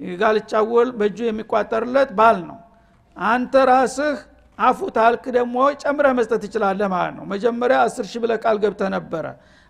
የጋልቻ 0.00 0.52
ውል 0.70 0.88
በእጁ 0.98 1.18
የሚቋጠርለት 1.26 2.10
ባል 2.18 2.38
ነው። 2.48 2.58
አንተ 3.16 3.54
ራስህ 3.70 4.16
አፉ 4.58 4.80
ታልክ 4.96 5.24
ደግሞ 5.36 5.56
ጨምረህ 5.82 6.12
መስጠት 6.18 6.40
ትችላለህ 6.44 6.88
ማለት 6.94 7.14
ነው። 7.18 7.24
መጀመሪያ 7.32 7.76
አስር 7.86 8.04
ሺህ 8.10 8.20
ብለህ 8.24 8.38
ቃል 8.44 8.56
ገብተህ 8.62 8.90
ነበረ። 8.96 9.24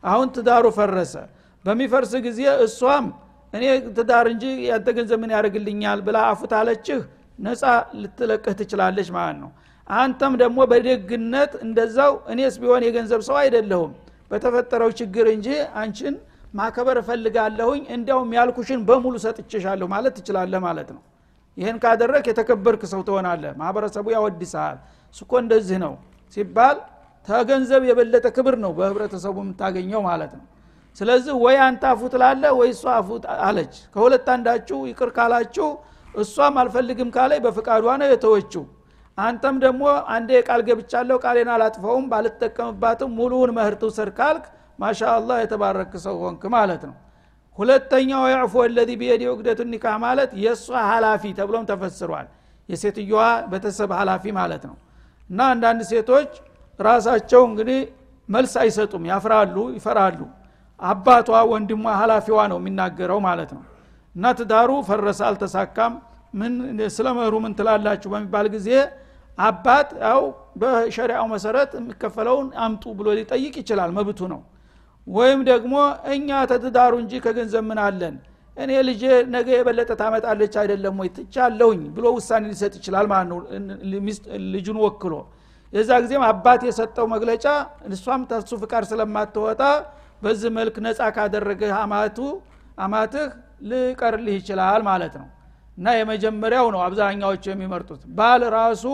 አሁን 0.05 0.27
ትዳሩ 0.35 0.65
ፈረሰ። 0.77 1.15
በሚፈርስ 1.65 2.13
ጊዜ 2.27 2.41
እሷም 2.67 3.07
እኔ 3.53 3.65
ትዳር 3.97 4.27
እንጂ 4.33 4.45
ያንተ 4.69 4.89
ገንዘብ 4.97 5.19
ምን 5.23 5.31
ያደርግልኛል 5.35 6.01
ብላ 6.07 6.17
አፉ 6.31 6.41
ታለችህ 6.53 7.01
ነፃ 7.39 7.63
ልትለቅህ 8.01 8.55
ትችላለች 8.61 9.09
ማለት 9.17 9.39
ነው። 9.43 9.51
አንተም 9.91 10.33
ደግሞ 10.43 10.59
በደግነት 10.71 11.53
እንደዛው 11.65 12.13
እኔስ 12.33 12.55
ቢሆን 12.63 12.83
የገንዘብ 12.87 13.21
ሰው 13.29 13.37
አይደለሁም። 13.43 13.93
በተፈጠረው 14.31 14.91
ችግር 15.01 15.27
እንጂ 15.35 15.49
አንቺን 15.81 16.15
ማከበር 16.55 16.97
እፈልጋለሁኝ 17.01 17.83
እንዲያውም 17.97 18.31
ያልኩሽን 18.39 18.81
በሙሉ 18.89 19.15
ሰጥችሻለሁ 19.25 19.87
ማለት 19.95 20.15
ትችላለህ 20.19 20.61
ማለት 20.67 20.89
ነው። 20.97 21.03
ይህን 21.57 21.77
ካደረግ 21.83 22.25
የተከበርክ 22.31 22.83
ሰው 22.93 23.01
ትሆናለህ። 23.09 23.53
ማህበረሰቡ 23.61 24.07
ያወድሰሃል 24.15 24.79
እሱኮ 25.15 25.33
እንደዚህ 25.43 25.79
ነው 25.85 25.93
ሲባል 26.37 26.77
ተገንዘብ 27.29 27.83
የበለጠ 27.89 28.27
ክብር 28.37 28.55
ነው 28.65 28.73
በህብረተሰቡ 28.79 29.37
የምታገኘው 29.45 30.01
ማለት 30.09 30.33
ነው። 30.39 30.45
ስለዚህ 30.97 31.35
ወይ 31.45 31.57
አንተ 31.65 31.83
አፉ 31.91 32.03
ትላለ 32.13 32.45
ወይ 32.59 32.71
እሷ 32.75 32.85
አፉ 32.99 33.09
አለች። 33.47 33.75
ከሁለት 33.95 34.29
አንዳችሁ 34.35 34.79
ይቅር 34.91 35.11
ካላችሁ 35.17 35.69
እሷም 36.15 36.55
አልፈልግም 36.63 37.09
ካላይ 37.17 37.39
በፍቃዷ 37.47 37.87
ነው 38.03 38.09
የተወችው። 38.13 38.65
አንተም 39.19 39.57
ደግሞ 39.65 39.83
አንዴ 40.15 40.31
ቃል 40.49 40.61
ገብቻለሁ 40.69 41.17
ቃሌን 41.25 41.51
አላጥፈውም 41.55 42.07
ባልጠቀምባትም 42.11 43.11
ሙሉውን 43.19 43.51
መህር 43.59 43.75
ትውሰድ 43.83 44.11
ካልክ 44.19 44.47
ማሻ 44.79 45.01
አላህ 45.15 45.37
የተባረክ 45.43 45.93
ሰው 46.05 46.17
ሆንክ 46.23 46.43
ማለት 46.55 46.83
ነው። 46.89 46.97
ሁለተኛው 47.59 48.25
ያዕፎ 48.33 48.55
ወለዚ 48.63 48.91
ቢየዲ 49.01 49.23
ውቅደቱ 49.31 49.61
ኒካህ 49.73 49.95
ማለት 50.05 50.31
የእሷ 50.43 50.67
ሀላፊ 50.91 51.23
ተብሎም 51.39 51.65
ተፈስሯል። 51.71 52.27
የሴትዮዋ 52.69 53.21
ቤተሰብ 53.53 53.91
ሀላፊ 54.01 54.25
ማለት 54.39 54.65
ነው። 54.71 54.77
እና 55.31 55.41
አንዳንድ 55.53 55.81
ሴቶች 55.91 56.31
ራሳቸው 56.79 57.43
እንግዲህ 57.51 57.79
መልስ 58.29 58.53
አይሰጡም 58.63 59.05
ያፍራሉ 59.11 59.57
ይፈራሉ። 59.77 60.21
አባቷ 60.81 61.29
ወንድሟ 61.53 61.85
ሀላፊዋ 62.01 62.39
ነው 62.53 62.59
የሚናገረው 62.61 63.19
ማለት 63.29 63.51
ነው። 63.57 63.63
እና 64.15 64.25
ትዳሩ 64.39 64.71
ፈረሰ 64.89 65.21
አልተሳካም። 65.29 65.95
ምን 66.35 66.53
ስለ 66.97 67.07
መህሩ 67.19 67.35
ምን 67.45 67.53
ትላላችሁ 67.59 68.09
በሚባል 68.13 68.47
ጊዜ 68.55 68.69
አባት 69.39 69.89
ያው 70.05 70.21
በሸሪያው 70.61 71.27
መሰረት 71.33 71.71
የሚከፈለውን 71.79 72.47
አምጡ 72.65 72.85
ብሎ 72.99 73.09
ሊጠይቅ 73.19 73.55
ይችላል። 73.63 73.91
መብቱ 73.99 74.21
ነው 74.33 74.41
ወይም 75.07 75.41
ደግሞ 75.51 75.75
እኛ 76.15 76.29
ተትዳሩ 76.51 76.93
እንጂ 77.03 77.13
ከገንዘብ 77.25 77.65
ምን 77.69 77.79
አለን? 77.85 78.15
እኔ 78.57 78.71
ልጄ 78.89 79.03
ነገ 79.35 79.49
የበለጠ 79.57 79.91
ታመጣለች 80.01 80.55
አይደለም 80.63 80.95
ወይ? 81.01 81.09
ትቻለሁኝ 81.17 81.83
ብሎ 81.97 82.07
ውሳኔ 82.17 82.43
ሊሰጥ 82.53 82.73
ይችላል 82.81 83.07
ማለት 83.13 83.29
ነው። 83.33 83.39
ልጁን 84.55 84.79
ወክሎ 84.85 85.15
የዛ 85.73 85.91
ጊዜም 86.03 86.23
አባት 86.29 86.61
የሰጠው 86.69 87.07
መግለጫ 87.15 87.45
እሷም 87.89 88.23
ተሱ 88.31 88.51
ፍቃድ 88.63 88.85
ስለማትወጣ 88.91 89.63
በዚህ 90.23 90.51
መልክ 90.59 90.77
ነፃ 90.87 91.01
ካደረገ 91.17 91.63
አማቱ 91.81 92.19
አማትህ 92.79 93.27
ልቀርልህ 93.71 94.35
ይችላል 94.41 94.81
ማለት 94.89 95.15
ነው። 95.21 95.29
እና 95.79 95.87
የመጀመሪያው 95.99 96.67
ነው 96.75 96.81
አብዛኛዎቹ 96.87 97.45
የሚመርጡት። 97.51 98.03
ባል 98.19 98.43
ራሱ 98.57 98.85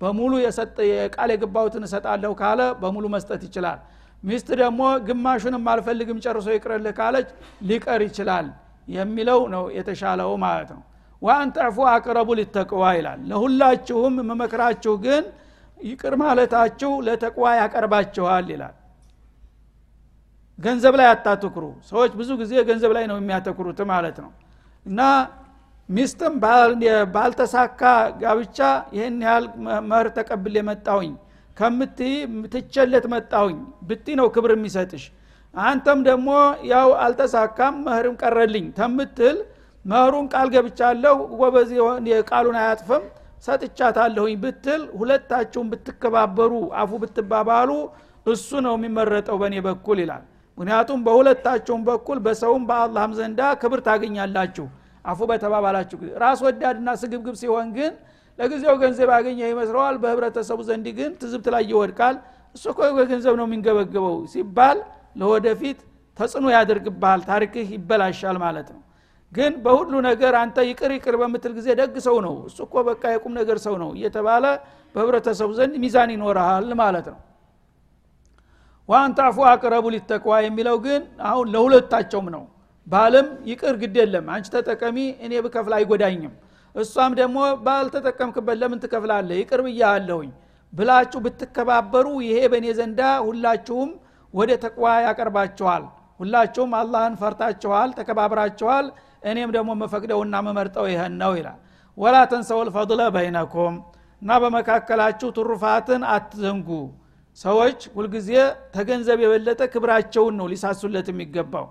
በሙሉ 0.00 0.32
የሰጠ 0.44 0.76
የቃል 0.92 1.30
የገባሁትን 1.34 1.84
እሰጣለሁ 1.88 2.32
ካለ 2.40 2.60
በሙሉ 2.80 3.04
መስጠት 3.14 3.42
ይችላል 3.48 3.80
ሚስት 4.22 4.48
ደግሞ 4.60 4.80
ግማሹንም 5.06 5.64
አልፈልግም 5.72 6.18
ጨርሶ 6.24 6.46
ይቅርልህ 6.56 6.94
ካለች 6.98 7.28
ሊቀር 7.68 8.00
ይችላል 8.06 8.46
የሚለው 8.88 9.40
ነው 9.54 9.64
የተሻለው 9.76 10.30
ማለት 10.44 10.70
ነው። 10.76 10.82
ወአንተዕፉ 11.22 11.76
አቅረቡ 11.92 12.28
ሊተቅዋ 12.38 12.84
ይላል። 12.98 13.20
ለሁላችሁም 13.30 14.14
መመክራችሁ 14.28 14.94
ግን 15.04 15.24
ይቅር 15.80 16.14
ማለታችሁ 16.22 16.92
ለተቅዋ 17.06 17.46
ያቀርባችኋል 17.60 18.46
ይላል። 18.54 18.74
ገንዘብ 20.58 20.94
ላይ 21.00 21.06
አታትኩሩ 21.12 21.64
ሰዎች 21.90 22.12
ብዙ 22.18 22.30
ጊዜ 22.40 22.52
ገንዘብ 22.68 22.92
ላይ 22.96 23.04
ነው 23.10 23.16
የሚያተኩሩት 23.20 23.80
ማለት 23.92 24.16
ነው። 24.24 24.30
እና 24.86 25.00
ሚስትም 25.88 26.34
ባልተሳካ 27.14 27.80
ጋብቻ 28.20 28.58
ይህን 28.96 29.16
ያህል 29.26 29.46
መህር 29.88 30.08
ተቀብል 30.18 30.54
የመጣውኝ 30.58 31.12
ከምትይ 31.56 32.14
ትቸለት 32.52 33.06
መጣውኝ 33.12 33.58
ብቲ 33.88 34.06
ነው 34.20 34.28
ክብር 34.34 34.52
የሚሰጥሽ። 34.54 35.04
አንተም 35.54 35.98
ደግሞ 36.06 36.28
ያው 36.70 36.90
አልተሳካም 37.04 37.74
መህርም 37.86 38.14
ቀረልኝ 38.22 38.66
ተምትል 38.78 39.36
መህሩን 39.84 40.26
ቃል 40.32 40.48
ገብቻለሁ 40.54 41.16
ጎበዝ 41.40 41.70
ቃሉን 42.30 42.56
አያጥፍም 42.60 43.04
ሰጥቻታለሁኝ 43.46 44.34
ብትል 44.42 44.82
ሁለታችሁም 44.98 45.70
ብትከባበሩ 45.72 46.52
አፉ 46.80 47.00
ብትባባሉ 47.02 47.70
እሱ 48.26 48.48
ነው 48.66 48.74
የሚመረጠው 48.78 49.36
በእኔ 49.42 49.56
በኩል 49.66 49.98
ይላል። 50.02 50.22
ምክንያቱም 50.58 51.00
በሁለታቸውም 51.06 51.82
በኩል 51.88 52.18
በሰውም 52.26 52.64
በአላህም 52.68 53.12
ዘንዳ 53.18 53.40
ክብር 53.62 53.80
ታገኛላችሁ። 53.86 54.66
አፉ 55.04 55.20
በተባባላችሁ 55.30 55.96
ጊዜ 56.00 56.10
ራስ 56.22 56.40
ወዳድና 56.46 56.88
ስግብግብ 57.00 57.36
ሲሆን 57.40 57.68
ግን 57.76 57.92
ለጊዜው 58.38 58.74
ገንዘብ 58.82 59.08
ያገኘ 59.16 59.40
ይመስለዋል። 59.50 59.96
በህብረተሰቡ 60.02 60.60
ዘንድ 60.68 60.86
ግን 60.98 61.10
ትዝብት 61.20 61.46
ላይ 61.54 61.64
ይወድቃል። 61.70 62.16
እሱ 62.54 62.64
እኮ 62.72 62.78
ገንዘብ 63.10 63.34
ነው 63.40 63.46
የሚንገበገበው 63.48 64.16
ሲባል 64.32 64.78
ለወደፊት 65.20 65.78
ተጽዕኖ 66.16 66.46
ያደርግብሃል። 66.54 67.20
ታሪክህ 67.30 67.68
ይበላሻል 67.76 68.38
ማለት 68.44 68.68
ነው። 68.74 68.80
ግን 69.32 69.52
በሁሉ 69.64 69.92
ነገር 70.08 70.32
አንተ 70.40 70.56
ይቅር 70.70 70.90
ይቅር 70.96 71.14
በምትል 71.20 71.52
ጊዜ 71.58 71.68
ደግ 71.80 71.94
ሰው 72.06 72.16
ነው። 72.26 72.34
እሱ 72.48 72.58
እኮ 72.66 72.74
በቃ 72.88 73.02
የቁም 73.14 73.34
ነገር 73.40 73.58
ሰው 73.66 73.74
ነው 73.82 73.90
እየተባለ 73.96 74.44
በህብረተሰቡ 74.94 75.50
ዘንድ 75.58 75.74
ሚዛን 75.84 76.10
ይኖረሃል 76.14 76.68
ማለት 76.82 77.06
ነው። 77.12 77.20
وأن 78.88 79.10
تعفوا 79.18 79.36
أقرب 79.50 79.84
للتقوى 79.94 80.34
የሚለው 80.44 80.76
ግን 80.86 81.00
አሁን 81.28 81.46
ለሁለታቸውም 81.54 82.28
ነው። 82.36 82.44
ባልም 82.86 83.26
ይቅር 83.50 83.74
ግድ 83.82 83.96
የለም። 84.00 84.26
አንቺ 84.34 84.46
ተጠቀሚ 84.54 84.96
እኔ 85.24 85.32
ብከፍል 85.44 85.74
አይጎዳኝም 85.78 86.32
እሷም 86.74 87.12
ደግሞ 87.18 87.38
ባልተጠቀምክበት 87.66 88.56
ለምን 88.60 88.80
ትከፍላለህ 88.84 89.30
ይቅር 89.40 89.60
ብያለሁኝ 89.66 90.30
ብላችሁ 90.72 91.18
ብትከባበሩ 91.24 92.06
ይሄ 92.26 92.38
በእኔ 92.52 92.66
ዘንዳ 92.78 93.00
ሁላችሁም 93.26 93.90
ወደ 94.34 94.50
ተቅዋ 94.62 94.86
ያቀርባችኋል። 95.06 95.82
ሁላችሁም 96.20 96.70
አላህን 96.78 97.14
ፈርታችኋል 97.20 97.90
ተከባብራችኋል። 97.98 98.86
እኔም 99.30 99.50
ደግሞ 99.56 99.70
መፈቅደውና 99.82 100.34
መመርጠው 100.46 100.86
ይህን 100.90 101.14
ነው 101.22 101.32
ይላል። 101.38 101.58
ወላ 101.98 102.16
ተንሰው 102.30 102.60
ልፈضለ 102.68 103.00
በይነኩም 103.16 103.74
እና 104.22 104.30
በመካከላችሁ 104.42 105.28
ትሩፋትን 105.36 106.02
አትዘንጉ። 106.14 106.68
ሰዎች 107.38 107.80
ሁልጊዜ 107.94 108.30
ተገንዘብ 108.74 109.18
የበለጠ 109.24 109.62
ክብራቸውን 109.74 110.34
ነው 110.40 110.46
ሊሳሱለት 110.52 111.06
የሚገባው 111.12 111.66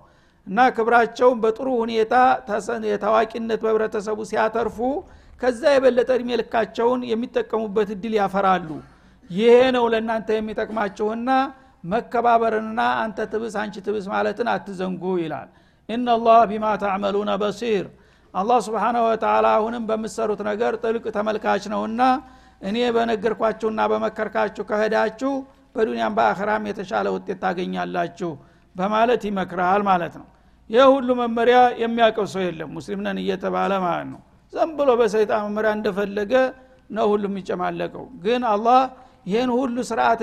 እና 0.47 0.59
ክብራቸውን 0.75 1.37
በጥሩ 1.43 1.67
ሁኔታ 1.81 2.13
የታዋቂነት 2.91 3.59
በህብረተሰቡ 3.65 4.19
ሲያተርፉ 4.29 4.77
ከዛ 5.41 5.61
የበለጠ 5.73 6.09
እድሜ 6.17 6.29
ልካቸውን 6.41 7.01
የሚጠቀሙበት 7.11 7.89
እድል 7.95 8.13
ያፈራሉ። 8.19 8.69
ይሄ 9.29 9.55
ነው 9.75 9.85
ለእናንተ 9.93 10.29
የሚጠቅማችሁና 10.35 11.29
መከባበርንና 11.83 12.81
አንተ 13.03 13.19
ትብስ 13.31 13.55
አንቺ 13.61 13.75
ትብስ 13.85 14.05
ማለትን 14.13 14.47
አትዘንጉ 14.53 15.03
ይላል። 15.21 15.47
ኢናላህ 15.89 16.39
ቢማ 16.51 16.65
ተዕመሉነ 16.83 17.31
በሲር። 17.41 17.85
አላህ 18.33 18.59
ስብሓናሁ 18.67 19.03
ወተላ 19.07 19.47
አሁንም 19.57 19.83
በምትሰሩት 19.89 20.41
ነገር 20.49 20.73
ጥልቅ 20.83 21.05
ተመልካች 21.15 21.63
ነውና 21.73 22.01
እኔ 22.61 22.77
በነገርኳችሁና 22.95 23.81
በመከርካችሁ 23.91 24.63
ከሄዳችሁ 24.69 25.31
በዱንያም 25.75 26.15
በአኸራም 26.17 26.63
የተሻለ 26.69 27.07
ውጤት 27.15 27.39
ታገኛላችሁ 27.43 28.31
በማለት 28.75 29.21
ይመክርሃል 29.29 29.81
ማለት 29.89 30.13
ነው። 30.19 30.27
ይህ 30.69 30.85
ሁሉ 30.93 31.09
መመሪያ 31.21 31.57
የሚያውቀው 31.81 32.25
ሰው 32.33 32.41
የለም። 32.45 32.69
ሙስሊም 32.75 32.99
ነን 33.05 33.17
እየተባለ 33.23 33.71
ማለት 33.85 34.07
ነው። 34.13 34.19
ዘም 34.53 34.69
ብሎ 34.77 34.89
በሰይጣን 34.99 35.41
መመሪያ 35.47 35.71
እንደፈለገ 35.77 36.33
ነው 36.89 37.05
ሁሉ 37.11 37.23
የሚጨማለቀው። 37.29 38.05
ግን 38.23 38.41
አላህ 38.53 38.79
ይህን 39.25 39.49
ሁሉ 39.55 39.75
ስርዓት 39.89 40.19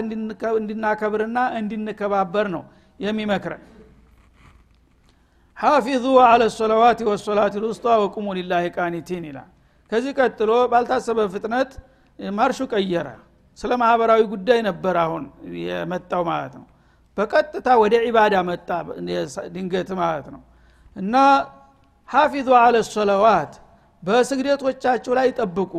እንድናከብርና 0.57 1.39
እንድንከባበር 1.59 2.47
ነው 2.55 2.63
የሚመክረን። 3.01 3.63
ሐፊዙ 5.59 6.05
አለ 6.27 6.43
ሰለዋት 6.57 6.99
ወሰላት 7.09 7.55
ልውስጧ 7.63 7.87
ወቁሙ 8.03 8.27
ሊላህ 8.39 8.65
ቃኒቲን 8.77 9.25
ይላል። 9.29 9.49
ከዚህ 9.93 10.13
ቀጥሎ 10.19 10.51
ባልታሰበ 10.73 11.19
ፍጥነት 11.35 11.71
ማርሹ 12.19 12.61
ቀየረ። 12.73 13.09
ስለ 13.59 13.73
ማህበራዊ 13.83 14.21
ጉዳይ 14.33 14.61
ነበር 14.69 14.97
አሁን 15.05 15.23
የመጣው 15.63 16.23
ማለት 16.31 16.53
ነው 16.59 16.67
በቀጥታ 17.19 17.69
ወደ 17.83 17.95
ዒባዳ 18.05 18.35
መጣ 18.49 18.69
ድንገት 19.55 19.91
ማለት 20.01 20.27
ነው። 20.35 20.43
እና 20.97 21.15
ሐፊዙ 22.09 22.49
አለ 22.61 22.77
ሰለዋት 22.89 23.53
በስግደቶቻችሁ 24.03 25.13
ላይ 25.19 25.29
ጠብቁ። 25.39 25.73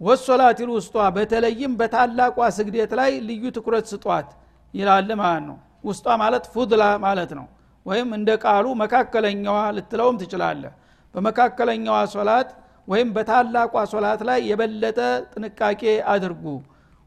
ወሶላት 0.00 0.58
ውስጧ 0.72 0.96
በተለይም 1.16 1.72
በታላቋ 1.80 2.38
ስግደት 2.56 2.92
ላይ 3.00 3.10
ልዩ 3.28 3.44
ትኩረት 3.56 3.86
ስጧት 3.92 4.28
ይላል 4.74 5.10
ማለት 5.20 5.44
ነው። 5.48 5.56
ውስጧ 5.84 6.06
ማለት 6.22 6.44
ፉድላ 6.54 6.84
ማለት 7.04 7.30
ነው። 7.38 7.46
ወይም 7.86 8.08
እንደ 8.16 8.30
ቃሉ 8.44 8.66
መካከለኛዋ 8.82 9.58
ልትለውም 9.76 10.16
ትችላለህ። 10.22 10.72
በመካከለኛዋ 11.14 11.98
ሶላት 12.14 12.48
ወይም 12.88 13.08
በታላቋ 13.16 13.74
ሶላት 13.92 14.20
ላይ 14.28 14.40
የበለጠ 14.50 14.98
ጥንቃቄ 15.32 15.82
አድርጉ 16.12 16.44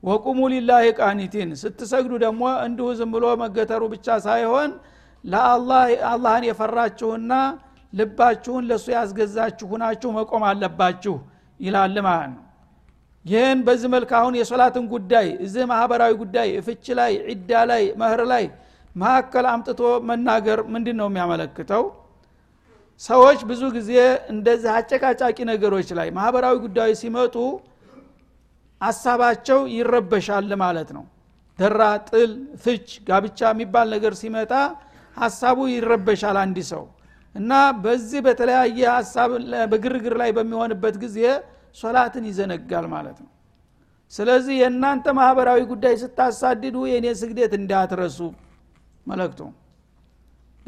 ወቁሙ 0.03 0.39
ሊላህ 0.53 0.83
ቃኒቲን። 0.99 1.49
ስትሰግዱ 1.61 2.13
ደግሞ 2.25 2.43
እንዲሁ 2.65 2.87
ዝም 2.99 3.09
ብሎ 3.15 3.25
መገተሩ 3.41 3.81
ብቻ 3.93 4.07
ሳይሆን 4.27 4.69
ለአላህን 5.23 6.43
የፈራችሁና 6.49 7.33
ልባችሁን 7.93 8.63
ለእሱ 8.69 8.87
ያስገዛችሁ 8.95 9.67
ሁናችሁ 9.71 10.09
መቆም 10.17 10.43
አለባችሁ 10.49 11.15
ይላል 11.59 11.95
ማለት 12.07 12.31
ነው። 12.33 12.43
ይህን 13.25 13.59
በዚህ 13.67 13.89
መልክ 13.93 14.11
አሁን 14.19 14.33
የሶላትን 14.39 14.85
ጉዳይ 14.93 15.27
እዚህ 15.45 15.63
ማህበራዊ 15.71 16.13
ጉዳይ 16.21 16.49
ፍች 16.67 16.85
ላይ 16.99 17.11
ዒዳ 17.31 17.51
ላይ 17.71 17.83
መህር 18.01 18.21
ላይ 18.31 18.45
መካከል 18.95 19.45
አምጥቶ 19.51 19.81
መናገር 20.09 20.59
ምንድን 20.73 20.95
ነው 21.01 21.07
የሚያመለክተው? 21.09 21.83
ሰዎች 23.01 23.39
ብዙ 23.49 23.61
ጊዜ 23.75 23.91
እንደዚህ 24.33 24.69
አጨቃጫቂ 24.77 25.37
ነገሮች 25.51 25.89
ላይ 25.99 26.07
ማህበራዊ 26.17 26.55
ጉዳዮች 26.65 26.97
ሲመጡ 27.01 27.35
አሳባቸው 28.81 29.59
ይረበሻል 29.73 30.51
ማለት 30.63 30.89
ነው። 30.97 31.05
ደራ 31.59 31.81
ጥል 32.09 32.31
ፍች 32.63 32.87
ጋብቻ 33.07 33.39
የሚባል 33.53 33.87
ነገር 33.95 34.13
ሲመጣ 34.21 34.51
ሀሳቡ 35.17 35.59
ይረበሻል 35.73 36.37
አንድ 36.43 36.57
ሰው። 36.71 36.83
እና 37.35 37.51
በዚህ 37.83 38.19
በተለያየ 38.27 38.79
ሀሳብ 38.95 39.31
በግርግር 39.71 40.13
ላይ 40.21 40.29
በሚሆንበት 40.37 40.95
ጊዜ 41.03 41.17
ሶላትን 41.77 42.23
ይዘነጋል 42.29 42.85
ማለት 42.93 43.17
ነው። 43.23 43.29
ስለዚህ 44.13 44.55
የእናንተ 44.61 45.07
ማህበራዊ 45.17 45.59
ጉዳይ 45.71 45.95
ስታሳድዱ 46.03 46.75
የእኔ 46.91 47.07
ስግደት 47.19 47.53
እንዳትረሱ። 47.59 48.19
መለክቱ 49.07 49.41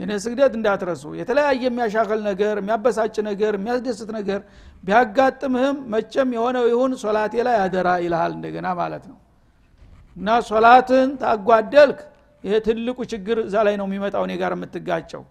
የኔ 0.02 0.12
ስግደት 0.24 0.54
እንዳትረሱ። 0.58 1.04
የተለያየ 1.20 1.64
የሚያሻከል 1.66 2.20
ነገር 2.30 2.56
የሚያበሳጭ 2.62 3.16
ነገር 3.28 3.54
የሚያስደስት 3.58 4.10
ነገር 4.18 4.40
ቢያጋጥምህም 4.84 5.78
መቼም 5.94 6.30
የሆነው 6.38 6.66
ይሁን 6.72 6.94
ሶላቴ 7.04 7.34
ላይ 7.48 7.58
አደራ 7.64 7.90
ይልሃል 8.04 8.32
እንደገና 8.38 8.68
ማለት 8.80 9.04
ነው። 9.12 9.18
እና 10.18 10.30
ሶላትን 10.50 11.10
ታጓደልክ። 11.22 12.00
ይሄ 12.44 12.54
ትልቁ 12.68 13.00
ችግር 13.12 13.38
እዛ 13.44 13.56
ላይ 13.68 13.76
ነው 13.80 13.86
የሚመጣው 13.90 14.24
እኔ 14.28 14.34
ጋር 14.42 14.52
የምትጋጨው። 14.56 15.24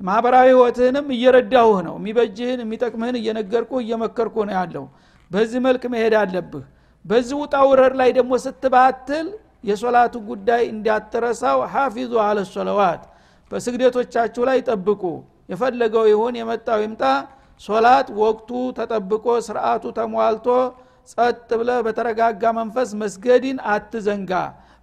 ማህበራዊ 0.00 0.48
ህይወትህንም 0.52 1.06
እየረዳሁህ 1.14 1.78
ነው። 1.86 1.94
የሚበጅህን 2.00 2.60
የሚጠቅምህን 2.64 3.16
እየነገርኩ 3.20 3.72
እየመከርኩ 3.84 4.36
ነው 4.48 4.54
ያለው። 4.58 4.84
በዚህ 5.30 5.60
መልክ 5.66 5.82
መሄድ 5.94 6.14
አለብህ። 6.20 6.64
በዚህ 7.04 7.36
ውጣ 7.42 7.56
ውረድ 7.70 7.94
ላይ 8.00 8.10
ደግሞ 8.18 8.32
ስትባትል 8.44 9.26
የሶላቱ 9.68 10.14
ጉዳይ 10.28 10.62
እንዳትረሳው። 10.74 11.58
ሐፊዙ 11.72 12.12
አለ 12.26 12.38
ሶለዋት 12.52 13.02
በስግደቶቻችሁ 13.50 14.42
ላይ 14.48 14.58
ጠብቁ። 14.68 15.02
የፈለገው 15.52 16.04
ይሁን 16.10 16.34
የመጣው 16.40 16.80
ይምጣ። 16.84 17.02
ሶላት 17.60 18.08
ወቅቱ 18.20 18.48
ተጠብቆ 18.78 19.26
ስርአቱ 19.46 19.84
ተሟልቶ 19.96 20.48
ጸጥ 21.12 21.48
ብለ 21.60 21.70
በተረጋጋ 21.86 22.42
መንፈስ 22.58 22.90
መስገድን 23.00 23.58
አትዘንጋ። 23.72 24.32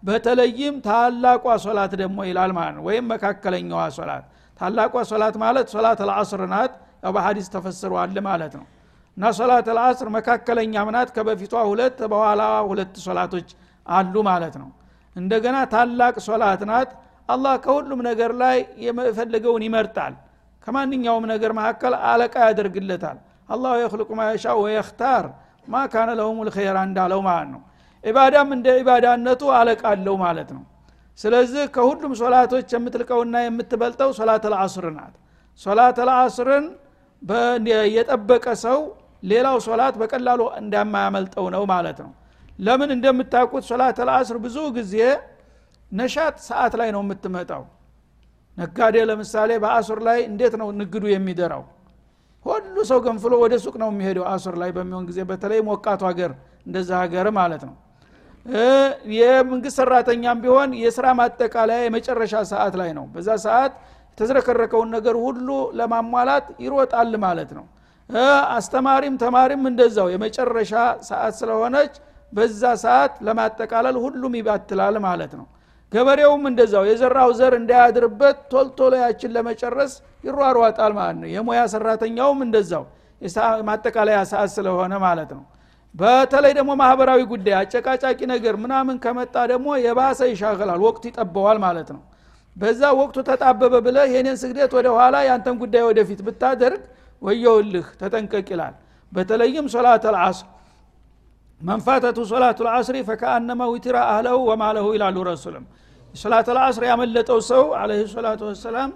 በተለይም 0.04 0.75
ታላቋ 0.88 1.45
ሶላት 1.65 1.93
ደግሞ 2.01 2.17
ይላል 2.30 2.51
ማለት 2.58 2.75
ነው። 2.78 2.84
ወይም 2.88 3.06
መካከለኛዋ 3.13 3.82
ሶላት። 3.97 4.25
ታላቋ 4.60 4.95
ሶላት 5.12 5.36
ማለት 5.43 5.67
ሶላት 5.73 5.99
አልዓስር 6.06 6.41
ናት። 6.54 6.73
በሀዲስ 7.15 7.47
ተፈስሯል 7.54 8.17
ማለት 8.28 8.54
ነው። 8.60 8.65
እና 9.17 9.25
ሶላት 9.38 9.67
አልዓስር 9.73 10.08
መካከለኛ 10.15 10.73
ምናት 10.88 11.10
ከበፊቷ 11.15 11.54
ሁለት 11.69 11.99
በኋላ 12.12 12.41
ሁለት 12.69 12.95
ሶላቶች 13.06 13.49
አሉ 13.86 14.15
ማለት 14.30 14.56
ነው። 14.62 14.69
እንደገና 15.15 15.58
ታላቅ 15.73 16.15
ሶላት 16.28 16.62
ናት 16.71 16.89
አላህ 17.30 17.54
ከሁሉም 17.64 18.02
ነገር 18.08 18.32
ላይ 18.42 18.58
የፈለገውን 18.86 19.64
ይመርጣል። 19.68 20.14
ከማንኛውም 20.64 21.26
ነገር 21.34 21.52
መካከል 21.60 21.94
አለቃ 22.10 22.36
ያደርግለታል። 22.48 23.18
አላሁ 23.50 23.74
የክልቁ 23.82 24.10
ማየሻ 24.20 24.46
ወየክታር 24.60 25.26
ማ 25.68 25.82
ካነ 25.92 26.10
ለሁም 26.20 26.40
ልኸይራ 26.48 26.78
እንዳለው 26.88 27.20
ማለት 27.28 27.50
ነው። 27.54 27.62
ኢባዳም 28.04 28.50
እንደ 28.56 28.68
ኢባዳነቱ 28.82 29.42
አለቃ 29.60 29.84
አለው 29.94 30.16
ማለት 30.24 30.50
ነው። 30.56 30.64
ስለዚህ 31.20 31.64
ከሁሉም 31.76 32.14
ሶላቶች 32.22 32.68
የምትልቀውና 32.76 33.36
የምትበልጠው 33.44 34.10
ሶላት 34.18 34.44
አልዓስር 34.50 34.86
ናት። 34.96 35.14
ሶላት 35.62 35.98
አልዓስርን 36.04 36.66
የጠበቀ 37.94 38.46
ሰው 38.64 38.80
ሌላው 39.24 39.58
ሶላት 39.68 39.96
በቀላሉ 40.02 40.42
እንደማያመልጠው 40.62 41.46
ነው 41.56 41.64
ማለት 41.72 42.00
ነው። 42.06 42.12
ለምን 42.60 42.90
እንደምታውቁት 42.96 43.64
ሶላት 43.70 43.98
አልዓስር 44.04 44.38
ብዙ 44.44 44.58
ጊዜ 44.78 44.96
ነሻት 45.95 46.36
ሰዓት 46.47 46.73
ላይ 46.79 46.89
ነው 46.95 47.01
የምትመጣው። 47.05 47.63
ነጋዴ 48.58 48.95
ለምሳሌ 49.10 49.51
በአሱር 49.63 49.99
ላይ 50.08 50.19
እንዴት 50.29 50.53
ነው 50.62 50.67
ንግዱ 50.79 51.03
የሚደራው? 51.12 51.63
ሁሉ 52.45 52.75
ሰው 52.89 52.99
ገንፍሎ 53.05 53.34
ወደ 53.43 53.53
ሱቅ 53.63 53.75
ነው 53.81 53.89
የሚሄደው 53.93 54.25
አሱር 54.31 54.55
ላይ 54.62 54.69
በሚሆን 54.75 55.03
ጊዜ 55.10 55.19
በተለይ 55.29 55.60
ሞቃቱ 55.67 56.01
ሀገር 56.10 56.31
እንደዛ 56.67 56.89
ሀገር 57.03 57.27
ማለት 57.39 57.63
ነው። 57.69 57.75
የመንግስት 59.15 59.77
ሰራተኛም 59.79 60.39
ቢሆን 60.43 60.69
የስራ 60.81 61.05
ማጠቃለያ 61.19 61.79
የመጨረሻ 61.86 62.34
ሰዓት 62.51 62.73
ላይ 62.81 62.89
ነው። 62.97 63.05
በዛ 63.13 63.29
ሰዓት 63.45 63.73
የተዝረከረከውን 64.12 64.89
ነገር 64.95 65.15
ሁሉ 65.23 65.47
ለማሟላት 65.79 66.45
ይሮጣል 66.65 67.13
ማለት 67.25 67.49
ነው። 67.58 67.65
አስተማሪም 68.58 69.15
ተማሪም 69.23 69.63
እንደዛው 69.69 70.08
የመጨረሻ 70.13 70.73
ሰዓት 71.10 71.34
ስለሆነች 71.39 71.93
በዛ 72.34 72.63
ሰዓት 72.84 73.13
ለማጠቃለል 73.27 73.97
ሁሉም 74.03 74.34
ይባትላል 74.39 74.95
ማለት 75.08 75.34
ነው 75.39 75.45
ገበሬውም 75.91 76.43
እንደዛው 76.50 76.84
የዘራው 76.89 77.30
ዘር 77.39 77.54
እንዳያድርበት 77.60 78.38
ቶልቶሎ 78.52 78.93
ያችን 79.04 79.34
ለመጨረስ 79.36 79.91
ይሯሯጣል 80.24 80.93
ማለት 80.98 81.17
ነው። 81.21 81.30
የሙያ 81.34 81.62
ሰራተኛውም 81.74 82.39
እንደዛው 82.48 82.84
ማጠቃለያ 83.67 84.17
ሰዓት 84.32 84.50
ስለሆነ 84.56 84.93
ማለት 85.06 85.30
ነው። 85.38 85.43
በተለይ 85.95 86.54
ደግሞ 86.58 86.71
ማህበራዊ 86.82 87.21
ጉዳይ 87.32 87.56
አጨቃጫቂ 87.60 88.19
ነገር 88.34 88.56
ምናምን 88.63 88.95
ከመጣ 89.04 89.36
ደግሞ 89.52 89.67
የባሰ 89.84 90.19
ይሻገላል 90.32 90.80
ወቅቱ 90.88 91.04
ይጠበዋል 91.12 91.60
ማለት 91.65 91.89
ነው። 91.95 92.02
በዛ 92.58 92.82
ወቅቱ 93.00 93.17
ተጣበበ 93.30 93.76
ብለ 93.86 93.98
የኔን 94.13 94.38
ስግደት 94.41 94.74
ወደ 94.78 94.88
ኋላ 94.98 95.15
ያንተን 95.30 95.56
ጉዳይ 95.63 95.84
ወደፊት 95.88 96.19
ብታደርግ 96.28 96.84
ወየውልህ 97.21 97.88
ተጠንቀቅ 98.02 98.48
ይላል። 98.54 98.76
በተለይም 99.12 99.65
ሶላት 99.74 100.06
አልዓስር 100.10 100.48
መንፋተቱ 101.62 102.18
ሶላቱ 102.32 102.60
ልአስሪ 102.68 102.98
ፈከአነማ 103.10 103.62
ዊትራ 103.74 103.98
አህለሁ 104.10 104.38
ወማለሁ 104.50 104.86
ይላሉ 104.96 105.18
ረሱልም 105.30 105.65
ሶላት 106.13 106.48
አልዓስር 106.54 106.84
ያመለጠው 106.89 107.39
ሰው 107.50 107.63
አለ 107.80 107.91
ሰላቱ 108.13 108.41
ወሰላም 108.50 108.91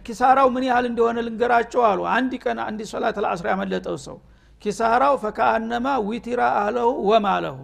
ኪሳራው 0.00 0.48
ምን 0.54 0.64
ያህል 0.68 0.86
እንደሆነ 0.90 1.18
ልንገራቸው 1.26 1.82
አሉ። 1.90 2.00
አንድ 2.14 2.32
ቀን 2.44 2.58
አንድ 2.64 2.80
ሶላት 2.92 3.16
አልዓስር 3.20 3.46
ያመለጠው 3.52 3.96
ሰው 4.06 4.16
ኪሳራው 4.62 5.14
ፈከአነማ 5.24 5.86
ዊትራ 6.08 6.40
አህለሁ 6.60 6.88
ወማለሁ። 7.10 7.56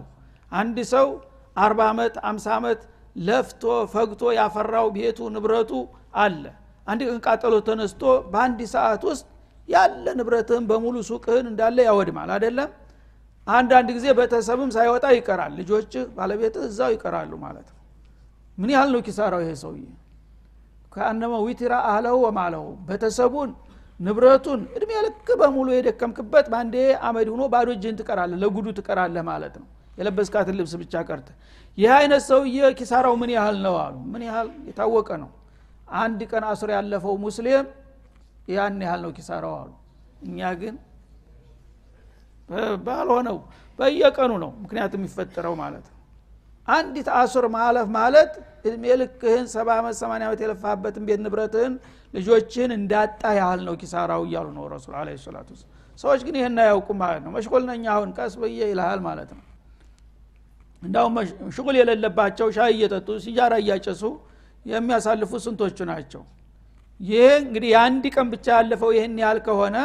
አንድ 0.51 0.77
ሰው 0.93 1.07
አርባ 1.55 1.79
ዓመት 1.91 2.15
አምሳ 2.29 2.45
ዓመት 2.57 2.81
ለፍቶ 3.19 3.63
ፈግቶ 3.93 4.31
ያፈራው 4.39 4.87
ቤቱ 4.95 5.19
ንብረቱ 5.35 5.71
አለ። 6.23 6.43
አንድ 6.87 7.01
ቀን 7.07 7.19
ቃጠሎ 7.27 7.53
ተነስቶ 7.67 8.01
በአንድ 8.31 8.59
ሰዓት 8.73 9.03
ውስጥ 9.09 9.25
ያለ 9.69 10.05
ንብረትህን 10.19 10.65
በሙሉ 10.71 10.95
ሱቅህን 11.09 11.45
እንዳለ 11.51 11.77
ያወድማል 11.89 12.31
አይደለም 12.35 12.71
አንዳንድ 13.47 13.89
ጊዜ 13.97 14.05
ቤተሰብም 14.17 14.69
ሳይወጣ 14.75 15.05
ይቀራል። 15.15 15.51
ልጆችህ 15.59 16.03
ባለቤትህ 16.15 16.63
እዛው 16.69 16.89
ይቀራሉ 16.95 17.31
ማለት 17.43 17.67
ነው። 17.69 17.79
ምን 18.57 18.69
ያህል 18.75 18.89
ነው 18.95 19.01
ኪሳራው 19.07 19.41
ይሄ 19.43 19.51
ሰውዬ? 19.63 19.83
ከአነመ 20.91 21.33
ዊትራ 21.45 21.73
አህለሁ 21.89 22.15
ወማለሁ። 22.25 22.65
ቤተሰቡን 22.89 23.49
ንብረቱን 23.99 24.61
እድሜ 24.77 24.91
ልክ 25.05 25.27
በሙሉ 25.41 25.67
የደከምክበት 25.75 26.45
በአንዴ 26.51 26.75
አመድ 27.07 27.27
ሁኖ 27.33 27.43
ባዶ 27.53 27.67
እጅህን 27.75 27.97
ትቀራለህ 27.99 28.37
ለጉዱ 28.43 28.67
ትቀራለህ 28.79 29.23
ማለት 29.29 29.55
ነው። 29.61 29.67
የለበስካትን 29.97 30.55
ልብስ 30.59 30.73
ብቻ 30.81 30.93
ቀርተ 31.07 31.27
ይህ 31.77 31.91
አይነት 31.97 32.21
ሰውዬ 32.29 32.57
ኪሳራው 32.79 33.15
ምን 33.21 33.31
ያህል 33.35 33.57
ነው 33.65 33.75
አሉ። 33.83 33.95
ምን 34.13 34.21
ያህል? 34.27 34.49
የታወቀ 34.69 35.09
ነው። 35.23 35.29
አንድ 35.97 36.19
ቀን 36.31 36.43
አስር 36.49 36.69
ያለፈው 36.75 37.15
ሙስሊም 37.25 37.65
ያን 38.47 38.79
ያህል 38.85 39.01
ነው 39.05 39.11
ኪሳራው 39.17 39.55
አሉ። 39.61 39.71
እኛ 40.21 40.39
ግን 40.61 40.75
ባልሆነው 42.85 43.37
በየቀኑ 43.79 44.31
ነው 44.43 44.51
ምክንያት 44.63 44.91
የሚፈጠረው 44.97 45.53
ማለት 45.61 45.85
ነው። 45.85 45.93
አንዲት 46.67 47.07
አሱር 47.17 47.45
ማለፍ 47.55 47.87
ማለት 47.95 48.31
እድሜ 48.65 48.83
ልክህን 49.01 49.45
ሰባ 49.53 49.67
ዓመት 49.79 49.95
ሰማኒያ 50.01 50.27
ዓመት 50.29 50.39
የለፋበትን 50.43 51.03
ቤት 51.07 51.19
ንብረትህን 51.25 51.73
ልጆችህን 52.13 52.71
እንዳጣ 52.77 53.21
ያህል 53.39 53.61
ነው 53.67 53.75
ኪሳራው 53.81 54.21
እያሉ 54.27 54.47
ነው 54.57 54.63
ረሱል 54.73 54.93
አለ 54.99 55.09
ሰላቱ 55.25 55.49
ሰዎች 55.99 56.21
ግን 56.27 56.35
ይህን 56.39 56.57
አያውቁም 56.63 56.97
ማለት 57.03 57.21
ነው። 57.25 57.31
መሽቆል 57.35 57.63
ነኝ 57.69 57.83
አሁን 57.93 58.09
ቀስ 58.17 58.33
ብዬ 58.41 58.59
ይልሃል 58.71 59.01
ማለት 59.07 59.29
ነው። 59.37 59.43
እንዳውም 60.81 61.15
ሽጉል 61.55 61.75
የሌለባቸው 61.79 62.47
ሻይ 62.57 62.71
እየጠጡ 62.75 63.07
ሲጃራ 63.23 63.53
እያጨሱ 63.63 64.01
የሚያሳልፉ 64.65 65.31
ስንቶቹ 65.45 65.77
ናቸው? 65.91 66.21
ይህ 66.99 67.31
እንግዲህ 67.41 67.69
የአንድ 67.73 68.03
ቀን 68.15 68.27
ብቻ 68.33 68.45
ያለፈው 68.57 68.91
ይህን 68.97 69.15
ያህል 69.23 69.39
ከሆነ 69.47 69.77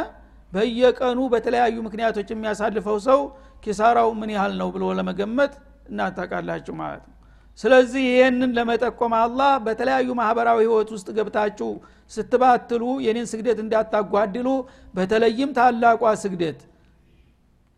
በየቀኑ 0.53 1.21
በተለያዩ 1.33 1.77
ምክንያቶች 1.87 2.29
የሚያሳልፈው 2.33 2.99
ሰው 3.07 3.21
ኪሳራው 3.65 4.11
ምን 4.21 4.31
ያህል 4.37 4.55
ነው 4.61 4.69
ብሎ 4.75 4.85
ለመገመት 4.99 5.53
እናታቃላችሁ 5.91 6.75
ማለት 6.81 7.03
ነው። 7.09 7.17
ስለዚህ 7.59 8.03
ይህንን 8.11 8.51
ለመጠቆም 8.57 9.15
አላህ 9.21 9.53
በተለያዩ 9.65 10.09
ማህበራዊ 10.21 10.59
ህይወት 10.65 10.91
ውስጥ 10.95 11.09
ገብታችሁ 11.17 11.71
ስትባትሉ 12.13 12.83
የኔን 13.07 13.27
ስግደት 13.33 13.59
እንዳታጓድሉ 13.65 14.49
በተለይም 14.95 15.51
ታላቋ 15.59 16.03
ስግደት 16.23 16.61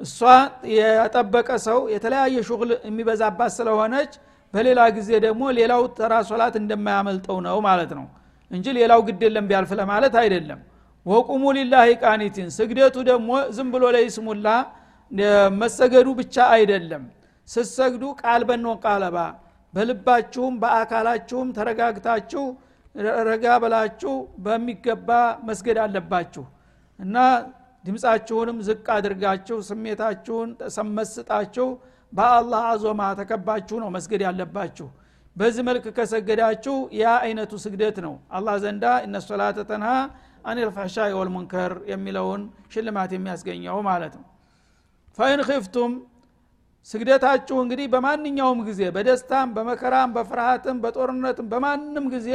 እሷ 0.00 0.18
የጠበቀ 0.76 1.48
ሰው 1.66 1.78
የተለያየ 1.94 2.36
ሹግል 2.48 2.70
የሚበዛባት 2.88 3.52
ስለሆነች 3.58 4.12
በሌላ 4.54 4.80
ጊዜ 4.96 5.10
ደግሞ 5.26 5.42
ሌላው 5.58 5.82
ተራ 5.98 6.14
ሶላት 6.30 6.54
እንደማያመልጠው 6.60 7.38
ነው 7.46 7.58
ማለት 7.68 7.92
ነው። 7.98 8.06
እንጂ 8.50 8.66
ሌላው 8.78 9.00
ግድ 9.06 9.20
የለም 9.26 9.46
ቢያልፍ 9.50 9.70
ለማለት 9.80 10.14
አይደለም 10.22 10.60
ወቁሙ 11.06 11.44
ሊላሂ 11.56 11.88
ቃኒቲን 12.02 12.48
ስግደቱ 12.56 12.96
ደግሞ 13.08 13.30
ዝም 13.56 13.68
ብሎ 13.74 13.84
ለይስሙላ 13.94 14.48
መሰገዱ 15.60 16.08
ብቻ 16.20 16.36
አይደለም። 16.54 17.02
ስትሰግዱ 17.48 18.02
ቃል 18.20 18.42
በኖ 18.48 18.66
ቃለባ 18.84 19.16
በልባችሁም 19.74 20.54
በአካላችሁም 20.62 21.48
ተረጋግታችሁ 21.56 22.44
ረጋ 23.28 23.44
በላችሁ 23.62 24.12
በሚገባ 24.44 25.10
መስገድ 25.48 25.78
አለባችሁ። 25.84 26.44
እና 26.98 27.16
ድምፃችሁንም 27.84 28.58
ዝቅ 28.66 28.86
አድርጋችሁ 28.96 29.56
ስሜታችሁን 29.68 30.48
ሰመስጣችሁ 30.76 31.68
በአላህ 32.12 32.62
አዞማ 32.72 33.02
ተከባችሁ 33.20 33.76
ነው 33.82 33.88
መስገድ 33.96 34.22
ያለባችሁ። 34.26 34.88
በዚህ 35.36 35.62
መልክ 35.68 35.84
ከሰገዳችሁ 35.96 36.74
ያ 36.94 37.12
አይነቱ 37.22 37.52
ስግደት 37.64 37.96
ነው። 38.06 38.14
አላህ 38.30 38.54
ዘንዳ 38.64 38.84
እነ 39.06 39.16
አኒል 40.44 40.70
ፈሕሻ 40.76 41.04
ወልሙንከር 41.18 41.72
የሚለውን 41.90 42.42
ሽልማት 42.72 43.10
የሚያስገኘው 43.14 43.76
ማለት 43.88 44.14
ነው። 44.18 44.26
ፈኢን 45.18 45.40
ኺፍቱም 45.48 45.92
ስግደታችሁ 46.88 47.56
እንግዲህ 47.64 47.86
በማንኛውም 47.92 48.60
ጊዜ 48.68 48.82
በደስታም 48.94 49.48
በመከራም 49.56 50.14
በፍርሃትም 50.16 50.78
በጦርነትም 50.84 51.46
በማንም 51.52 52.06
ጊዜ 52.14 52.30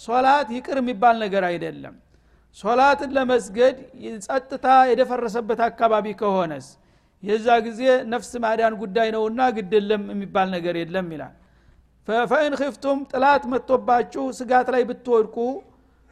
ሶላት 0.00 0.48
ይቅር 0.56 0.78
የሚባል 0.80 1.16
ነገር 1.24 1.44
አይደለም። 1.50 1.94
ሶላትን 2.56 3.10
ለመስገድ 3.16 3.76
ጸጥታ 4.24 4.66
የደፈረሰበት 4.90 5.60
አካባቢ 5.68 6.06
ከሆነስ 6.20 6.66
የዛ 7.22 7.46
ጊዜ 7.66 7.80
ነፍስ 8.12 8.30
ማዳን 8.44 8.74
ጉዳይ 8.82 9.08
ነውና 9.14 9.40
ግድለም 9.56 10.02
የሚባል 10.12 10.48
ነገር 10.56 10.74
የለም 10.80 11.06
ይላል። 11.14 11.34
ፈኢን 12.28 12.54
ኺፍቱም 12.60 12.98
ጥላት 13.12 13.44
መጥቶባችሁ 13.52 14.24
ስጋት 14.38 14.68
ላይ 14.74 14.82
ብትወድቁ 14.88 15.36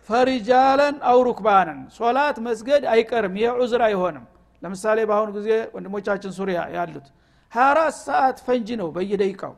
ፈሪጃለን 0.08 0.96
አው 1.08 1.18
ሩክባንን 1.26 1.80
ሶላት 1.96 2.36
መስገድ 2.46 2.82
አይቀርም 2.92 3.34
ይህ 3.40 3.50
ዑዝር 3.58 3.82
አይሆንም። 3.88 4.24
ለምሳሌ 4.62 4.98
በአሁኑ 5.08 5.28
ጊዜ 5.36 5.48
ወንድሞቻችን 5.74 6.32
ሱሪያ 6.38 6.58
ያሉት 6.74 7.06
24 7.52 8.00
ሰዓት 8.06 8.36
ፈንጂ 8.46 8.68
ነው 8.80 8.88
በየደቂቃው። 8.96 9.54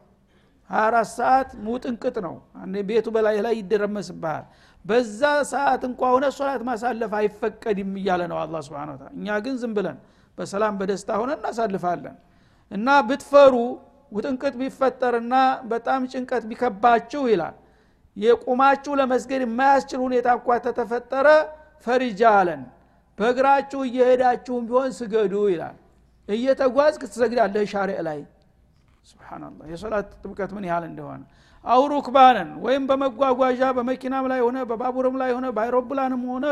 24 0.70 1.11
ሰዓት 1.18 1.48
ሙጥንቅጥ 1.66 2.16
ነው። 2.26 2.35
ቤቱ 2.88 3.07
በላይ 3.16 3.37
ላይ 3.46 3.54
ይደረመስብሃል። 3.61 4.44
በዛ 4.85 5.20
ሰዓት 5.52 5.83
እንኳ 5.88 6.00
ሆነ 6.14 6.24
ሶላት 6.38 6.62
ማሳለፍ 6.68 7.12
አይፈቀድም 7.20 7.92
እያለ 8.00 8.22
ነው 8.33 8.38
አላ 8.42 8.57
ስብን 8.66 8.90
እኛ 9.14 9.37
ግን 9.44 9.57
ዝም 9.62 9.72
ብለን 9.76 9.98
በሰላም 10.38 10.74
በደስታ 10.80 11.11
ሆነ 11.20 11.30
እናሳልፋለን። 11.38 12.16
እና 12.70 12.88
ብትፈሩ 13.09 13.54
ውጥንቅጥ 14.12 14.54
ቢፈጠርና 14.61 15.35
በጣም 15.70 16.00
ጭንቀት 16.12 16.42
ቢከባችሁ 16.50 17.22
ይላል 17.33 17.54
የቁማችሁ 18.16 18.92
ለመስገድ 19.00 19.42
የማያስችል 19.44 20.00
ሁኔታ 20.05 20.29
እንኳ 20.37 20.57
ተተፈጠረ 20.66 21.29
ፈሪጃለን 21.87 22.62
በእግራችሁ 23.18 23.81
እየሄዳችሁም 23.88 24.62
ቢሆን 24.68 24.92
ስገዱ 24.98 25.35
ይላል። 25.53 25.77
እየተጓዝክ 26.29 27.03
ትሰግዳለህ 27.11 27.64
ሻሪዕ 27.72 27.98
ላይ። 28.09 28.20
ስብናላህ 29.09 29.66
የሶላት 29.72 30.07
ጥብቀት 30.22 30.50
ምን 30.57 30.64
ያህል 30.68 30.85
እንደሆነ። 30.90 31.22
አው 31.64 31.83
ሩክባንን 31.92 32.48
ወይም 32.64 32.85
በመጓጓዣ 32.88 33.61
በመኪናም 33.77 34.24
ላይ 34.33 34.40
ሆነ 34.46 34.59
በባቡርም 34.70 35.16
ላይ 35.22 35.31
ሆነ 35.37 35.46
በአይሮፕላንም 35.57 36.22
ሆነ 36.33 36.46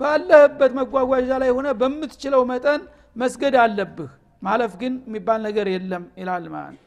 ባለህበት 0.00 0.72
መጓጓዣ 0.78 1.30
ላይ 1.42 1.50
ሆነ 1.56 1.68
በምትችለው 1.80 2.42
መጠን 2.50 2.82
መስገድ 3.16 3.54
አለብህ። 3.64 4.10
ማለፍ 4.42 4.72
ግን 4.80 4.94
የሚባል 5.06 5.40
ነገር 5.46 5.66
የለም 5.72 6.04
ይላል 6.20 6.44
ማለት 6.54 6.80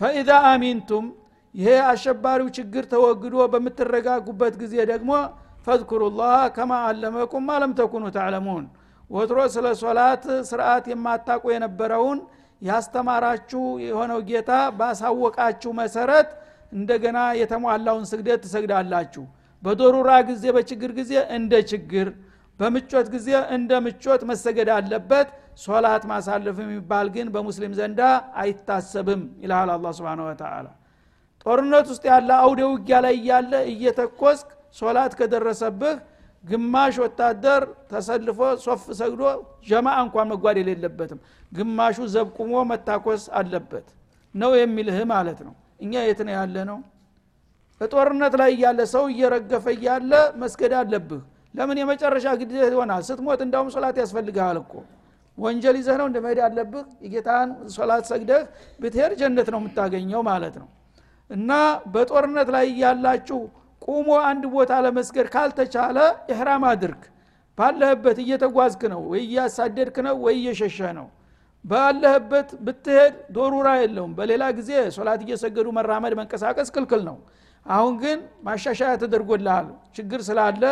ፈኢዛ 0.00 0.30
አሚንቱም 0.50 1.06
ይሄ 1.54 1.70
አሸባሪው 1.90 2.48
ችግር 2.56 2.84
ተወግዶ 2.92 3.36
በምትረጋጉበት 3.52 4.54
ጊዜ 4.60 4.74
ደግሞ 4.90 5.12
ፈዝኩሩላህ 5.66 6.36
ከማ 6.56 6.72
አለመኩም 6.88 7.44
ማለም 7.48 7.72
ተኩኑ 7.80 8.04
ተዕለሙን። 8.16 8.66
ወትሮ 9.10 9.38
ስለ 9.54 9.66
ሶላት 9.80 10.24
ስርዓት 10.50 10.84
የማታቁ 10.92 11.44
የነበረውን 11.54 12.18
ያስተማራችሁ 12.62 13.62
የሆነው 13.84 14.20
ጌታ 14.28 14.50
ባሳወቃችሁ 14.78 15.70
መሰረት 15.80 16.30
እንደገና 16.72 17.18
የተሟላውን 17.40 18.04
ስግደት 18.10 18.40
ትሰግዳላችሁ። 18.44 19.24
በዶሩራ 19.62 20.10
ጊዜ 20.30 20.44
በችግር 20.56 20.90
ጊዜ 20.98 21.12
እንደ 21.36 21.54
ችግር 21.72 22.08
በምቾት 22.60 23.06
ጊዜ 23.14 23.28
እንደ 23.56 23.72
ምቾት 23.84 24.22
መሰገድ 24.30 24.68
አለበት። 24.76 25.28
ሶላት 25.62 26.02
ማሳለፍ 26.10 26.56
የሚባል 26.62 27.06
ግን 27.14 27.28
በሙስሊም 27.34 27.72
ዘንዳ 27.78 28.00
አይታሰብም 28.42 29.22
ይልሃል 29.42 29.70
አላ 29.74 29.92
ስብን 29.98 30.20
ወተላ 30.26 30.66
ጦርነት 31.46 31.86
ውስጥ 31.92 32.04
ያለ 32.10 32.30
አውደ 32.44 32.60
ውጊያ 32.70 32.96
ላይ 33.04 33.14
እያለ 33.20 33.52
እየተኮስክ 33.72 34.48
ሶላት 34.76 35.12
ከደረሰብህ 35.18 35.96
ግማሽ 36.44 36.94
ወታደር 37.02 37.62
ተሰልፎ 37.90 38.40
ሶፍ 38.64 38.82
ሰግዶ 38.98 39.22
ጀማ 39.68 39.88
እንኳን 40.02 40.28
መጓደል 40.32 40.68
የለበትም 40.72 41.18
ግማሹ 41.52 41.96
ዘብቁሞ 42.14 42.52
መታኮስ 42.70 43.24
አለበት 43.40 43.86
ነው 44.34 44.52
የሚልህ 44.60 44.98
ማለት 45.12 45.40
ነው። 45.46 45.54
እኛ 45.84 45.92
የት 46.06 46.20
ነው 46.26 46.34
ያለ 46.38 46.56
ነው 46.70 46.78
በጦርነት 47.80 48.34
ላይ 48.40 48.50
እያለ 48.54 48.80
ሰው 48.94 49.04
እየረገፈ 49.12 49.66
እያለ 49.76 50.12
መስገድ 50.40 50.72
አለብህ። 50.80 51.20
ለምን 51.54 51.76
የመጨረሻ 51.80 52.26
ግዴታ 52.40 52.64
ይሆናል? 52.68 53.02
ስትሞት 53.08 53.40
እንዳውም 53.44 53.68
ሶላት 53.74 53.96
ያስፈልግሃል 54.02 54.58
እኮ። 54.62 54.72
ወንጀል 55.38 55.76
ይዘህ 55.80 55.96
ነው 56.00 56.06
እንደመሄድ 56.10 56.38
ያለብህ? 56.44 56.84
የጌታን 57.04 57.48
ሶላት 57.76 58.04
ሰግደህ 58.10 58.42
ብትሄድ 58.80 59.12
ጀነት 59.20 59.48
ነው 59.54 59.60
የምታገኘው 59.62 60.22
ማለት 60.30 60.54
ነው 60.62 60.68
እና 61.30 61.50
በጦርነት 61.92 62.48
ላይ 62.54 62.66
እያላችሁ 62.72 63.40
ቁሞ 63.82 64.08
አንድ 64.28 64.44
ቦታ 64.54 64.72
ለመስገድ 64.84 65.26
ካልተቻለ 65.34 65.98
ኢህራም 66.32 66.64
አድርግ። 66.70 67.02
ባለህበት 67.58 68.18
እየተጓዝክ 68.24 68.82
ነው 68.92 69.00
ወይ 69.10 69.22
እያሳደድክ 69.26 69.96
ነው 70.06 70.16
ወይ 70.24 70.34
እየሸሸ 70.40 70.78
ነው። 70.98 71.06
ባለህበት 71.64 72.48
ብትሄድ 72.66 73.14
ዶሩራ 73.36 73.68
የለውም። 73.80 74.12
በሌላ 74.18 74.44
ጊዜ 74.58 74.70
ሶላት 74.96 75.20
እየሰገዱ 75.26 75.66
መራመድ 75.78 76.14
መንቀሳቀስ 76.20 76.68
ክልክል 76.76 77.02
ነው። 77.08 77.16
አሁን 77.66 77.94
ግን 78.02 78.18
ማሻሻያ 78.42 78.92
ተደርጎልሃል። 79.02 79.66
ችግር 79.96 80.20
ስላለ 80.28 80.62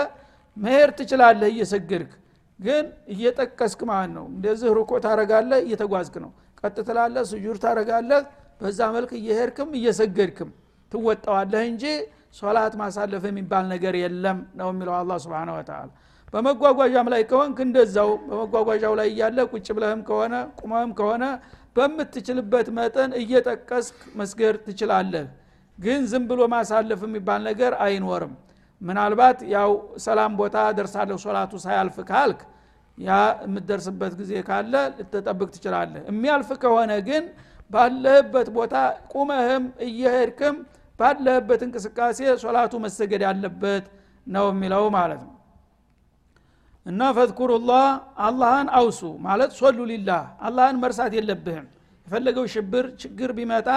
መሄድ 0.56 0.90
ትችላለህ 0.98 1.48
እየሰገድክ። 1.54 2.12
ግን 2.60 2.84
እየጠቀስክ 3.14 3.80
ማለት 3.90 4.12
ነው። 4.16 4.24
እንደዚህ 4.32 4.68
ሩኮ 4.78 4.92
ታረጋለህ 5.04 5.60
እየተጓዝክ 5.66 6.14
ነው። 6.24 6.30
ቀጥ 6.60 6.76
ትላለህ 6.88 7.22
ስጁር 7.30 7.56
ታረጋለህ 7.64 8.22
በዛ 8.60 8.80
መልክ 8.96 9.10
እየሄድክም 9.18 9.70
እየሰገድክም 9.78 10.50
ትወጣዋለህ 10.92 11.62
እንጂ 11.70 11.84
ሶላት 12.38 12.74
ማሳለፍ 12.80 13.22
የሚባል 13.28 13.64
ነገር 13.72 13.94
የለም 14.02 14.38
ነው 14.60 14.68
የሚለው 14.72 14.94
አላ 14.98 15.12
ስብን 15.24 15.50
ወተላ 15.54 15.80
በመጓጓዣም 16.34 17.06
ላይ 17.12 17.22
ከሆንክ 17.30 17.58
እንደዛው 17.66 18.10
በመጓጓዣው 18.26 18.94
ላይ 19.00 19.08
እያለ 19.12 19.38
ቁጭ 19.52 19.66
ብለህም 19.76 20.00
ከሆነ 20.08 20.34
ቁመህም 20.60 20.90
ከሆነ 20.98 21.24
በምትችልበት 21.76 22.68
መጠን 22.78 23.10
እየጠቀስክ 23.20 23.98
መስገድ 24.20 24.56
ትችላለህ። 24.66 25.24
ግን 25.78 26.00
ዝም 26.10 26.24
ብሎ 26.30 26.40
ማሳለፍ 26.54 27.00
የሚባል 27.06 27.40
ነገር 27.48 27.72
አይኖርም። 27.84 28.32
ምናልባት 28.80 29.38
ያው 29.54 29.70
ሰላም 30.06 30.32
ቦታ 30.40 30.56
ደርሳለሁ 30.78 31.16
ሶላቱ 31.24 31.52
ሳያልፍ 31.64 31.96
ካልክ 32.10 32.40
ያ 32.98 33.10
የምትደርስበት 33.46 34.12
ጊዜ 34.20 34.32
ካለ 34.48 34.74
ልትጠብቅ 34.98 35.48
ትችላለህ። 35.56 36.02
የሚያልፍ 36.10 36.50
ከሆነ 36.62 36.92
ግን 37.08 37.24
ባለህበት 37.70 38.48
ቦታ 38.56 38.74
ቁመህም 39.12 39.64
እየሄድክም 39.86 40.56
ባለህበት 40.98 41.60
እንቅስቃሴ 41.66 42.20
ሶላቱ 42.42 42.74
መሰገድ 42.84 43.22
ያለበት 43.26 43.84
ነው 44.26 44.46
የሚለው 44.52 44.84
ማለት 44.96 45.20
ነው። 45.26 45.34
እና 46.86 47.00
ፈዝኩሩላህ 47.16 47.86
አላህን 48.26 48.68
አውሱ 48.78 49.00
ማለት 49.26 49.50
ሶሉ 49.58 49.78
ሊላህ 49.90 50.22
አላህን 50.48 50.76
መርሳት 50.82 51.12
የለብህም። 51.18 51.66
የፈለገው 52.06 52.44
ሽብር 52.52 52.86
ችግር 53.02 53.30
ቢመጣ 53.38 53.68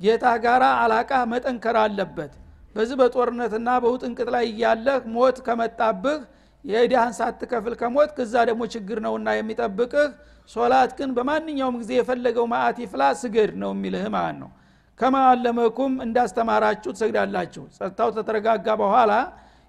ጌታ 0.00 0.24
ጋራ 0.44 0.64
አላቃ 0.82 1.12
መጠንከር 1.32 1.76
አለበት። 1.82 2.32
በዚህ 2.76 2.96
በጦርነትና 3.00 3.68
በውጥንቅጥ 3.82 4.28
ላይ 4.34 4.44
እያለህ 4.50 5.02
ሞት 5.14 5.36
ከመጣብህ 5.46 6.20
የእዳህን 6.64 7.14
ሳትከፍል 7.18 7.74
ከሞትክ 7.80 8.10
ከዛ 8.16 8.34
ደግሞ 8.50 8.62
ችግር 8.74 8.98
ነውና 9.06 9.28
የሚጠብቅህ። 9.36 10.06
ሶላት 10.50 10.90
ግን 10.98 11.10
በማንኛውም 11.16 11.76
ጊዜ 11.82 11.90
የፈለገው 11.98 12.46
መአት 12.52 12.76
ይፍላ 12.82 13.02
ስገድ 13.20 13.52
ነው 13.62 13.70
የሚልህ 13.74 14.06
ማለት 14.14 14.36
ነው። 14.42 14.50
كما 15.00 15.16
علمكم 15.28 15.92
እንዳስተማራችሁ 16.04 16.90
ትሰግዳላችሁ። 16.96 17.62
ጸጥታው 17.76 18.10
ከተረጋጋ 18.16 18.66
በኋላ 18.82 19.12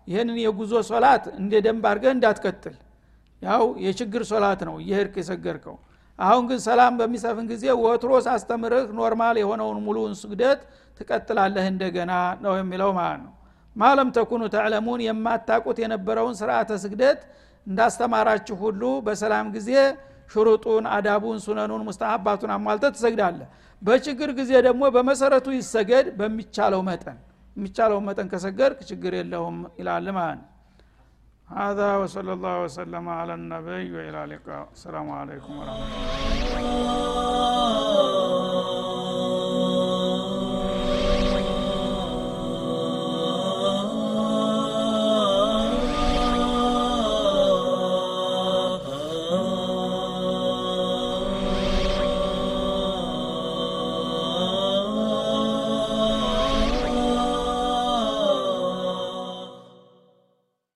ይህንን 0.07 0.37
የጉዞ 0.41 0.73
ሶላት 0.89 1.23
እንደ 1.39 1.53
ደንብ 1.65 1.85
አድርገህ 1.91 2.11
እንዳትቀጥል። 2.15 2.75
ያው 3.41 3.63
የችግር 3.85 4.23
ሶላት 4.29 4.59
ነው 4.67 4.75
እየሄድክ 4.83 5.15
የሰገድከው። 5.21 5.77
አሁን 6.19 6.43
ግን 6.49 6.59
ሰላም 6.65 6.93
በሚሰፍን 6.99 7.47
ጊዜ 7.51 7.65
ወትሮ 7.81 8.11
ሳስተምርህ 8.27 8.85
normal 8.99 9.37
የሆነውን 9.41 9.79
ሙሉውን 9.85 10.13
ስግደት 10.21 10.61
ትቀጥላለህ 10.99 11.65
እንደገና 11.71 12.11
ነው 12.45 12.53
የሚለው 12.59 12.91
ማለት 12.99 13.19
ነው 13.25 13.33
ማለም 13.76 14.08
ተኩኑ 14.16 14.42
ተዕለሙን 14.54 15.00
የማታቁት 15.06 15.78
የነበረውን 15.82 16.34
ስርዓተ 16.40 16.70
ስግደት 16.84 17.20
እንዳስተማራችሁ 17.66 18.56
ሁሉ 18.64 18.82
በሰላም 19.06 19.48
ጊዜ 19.56 19.70
ሽሩጡን 20.32 20.84
አዳቡን 20.96 21.38
ሱነኑን 21.46 21.82
ሙስተሀባቱን 21.88 22.52
አሟልተ 22.56 22.84
ትሰግዳለህ 22.96 23.48
በችግር 23.82 24.30
ጊዜ 24.38 24.52
ደግሞ 24.66 24.82
በመሰረቱ 24.96 25.48
ይሰገድ 25.58 26.06
በሚቻለው 26.18 26.82
መጠን 26.90 27.18
የሚቻለው 27.56 27.98
መጠን 28.08 28.28
ከሰገድክ 28.32 28.80
ችግር 28.90 29.14
የለውም 29.20 29.58
ይላል 29.80 30.08
ማለት 30.18 30.38
ነው 30.40 30.48
هذا 31.48 31.96
وصلى 31.96 32.32
الله 32.32 32.56
وسلم 32.64 33.04
على 33.10 33.34
النبي 33.34 33.84
وإلى 33.94 34.18
اللقاء 34.24 34.68
السلام 34.72 35.10
عليكم 35.10 35.52
ورحمة 35.58 35.86
الله 36.60 38.13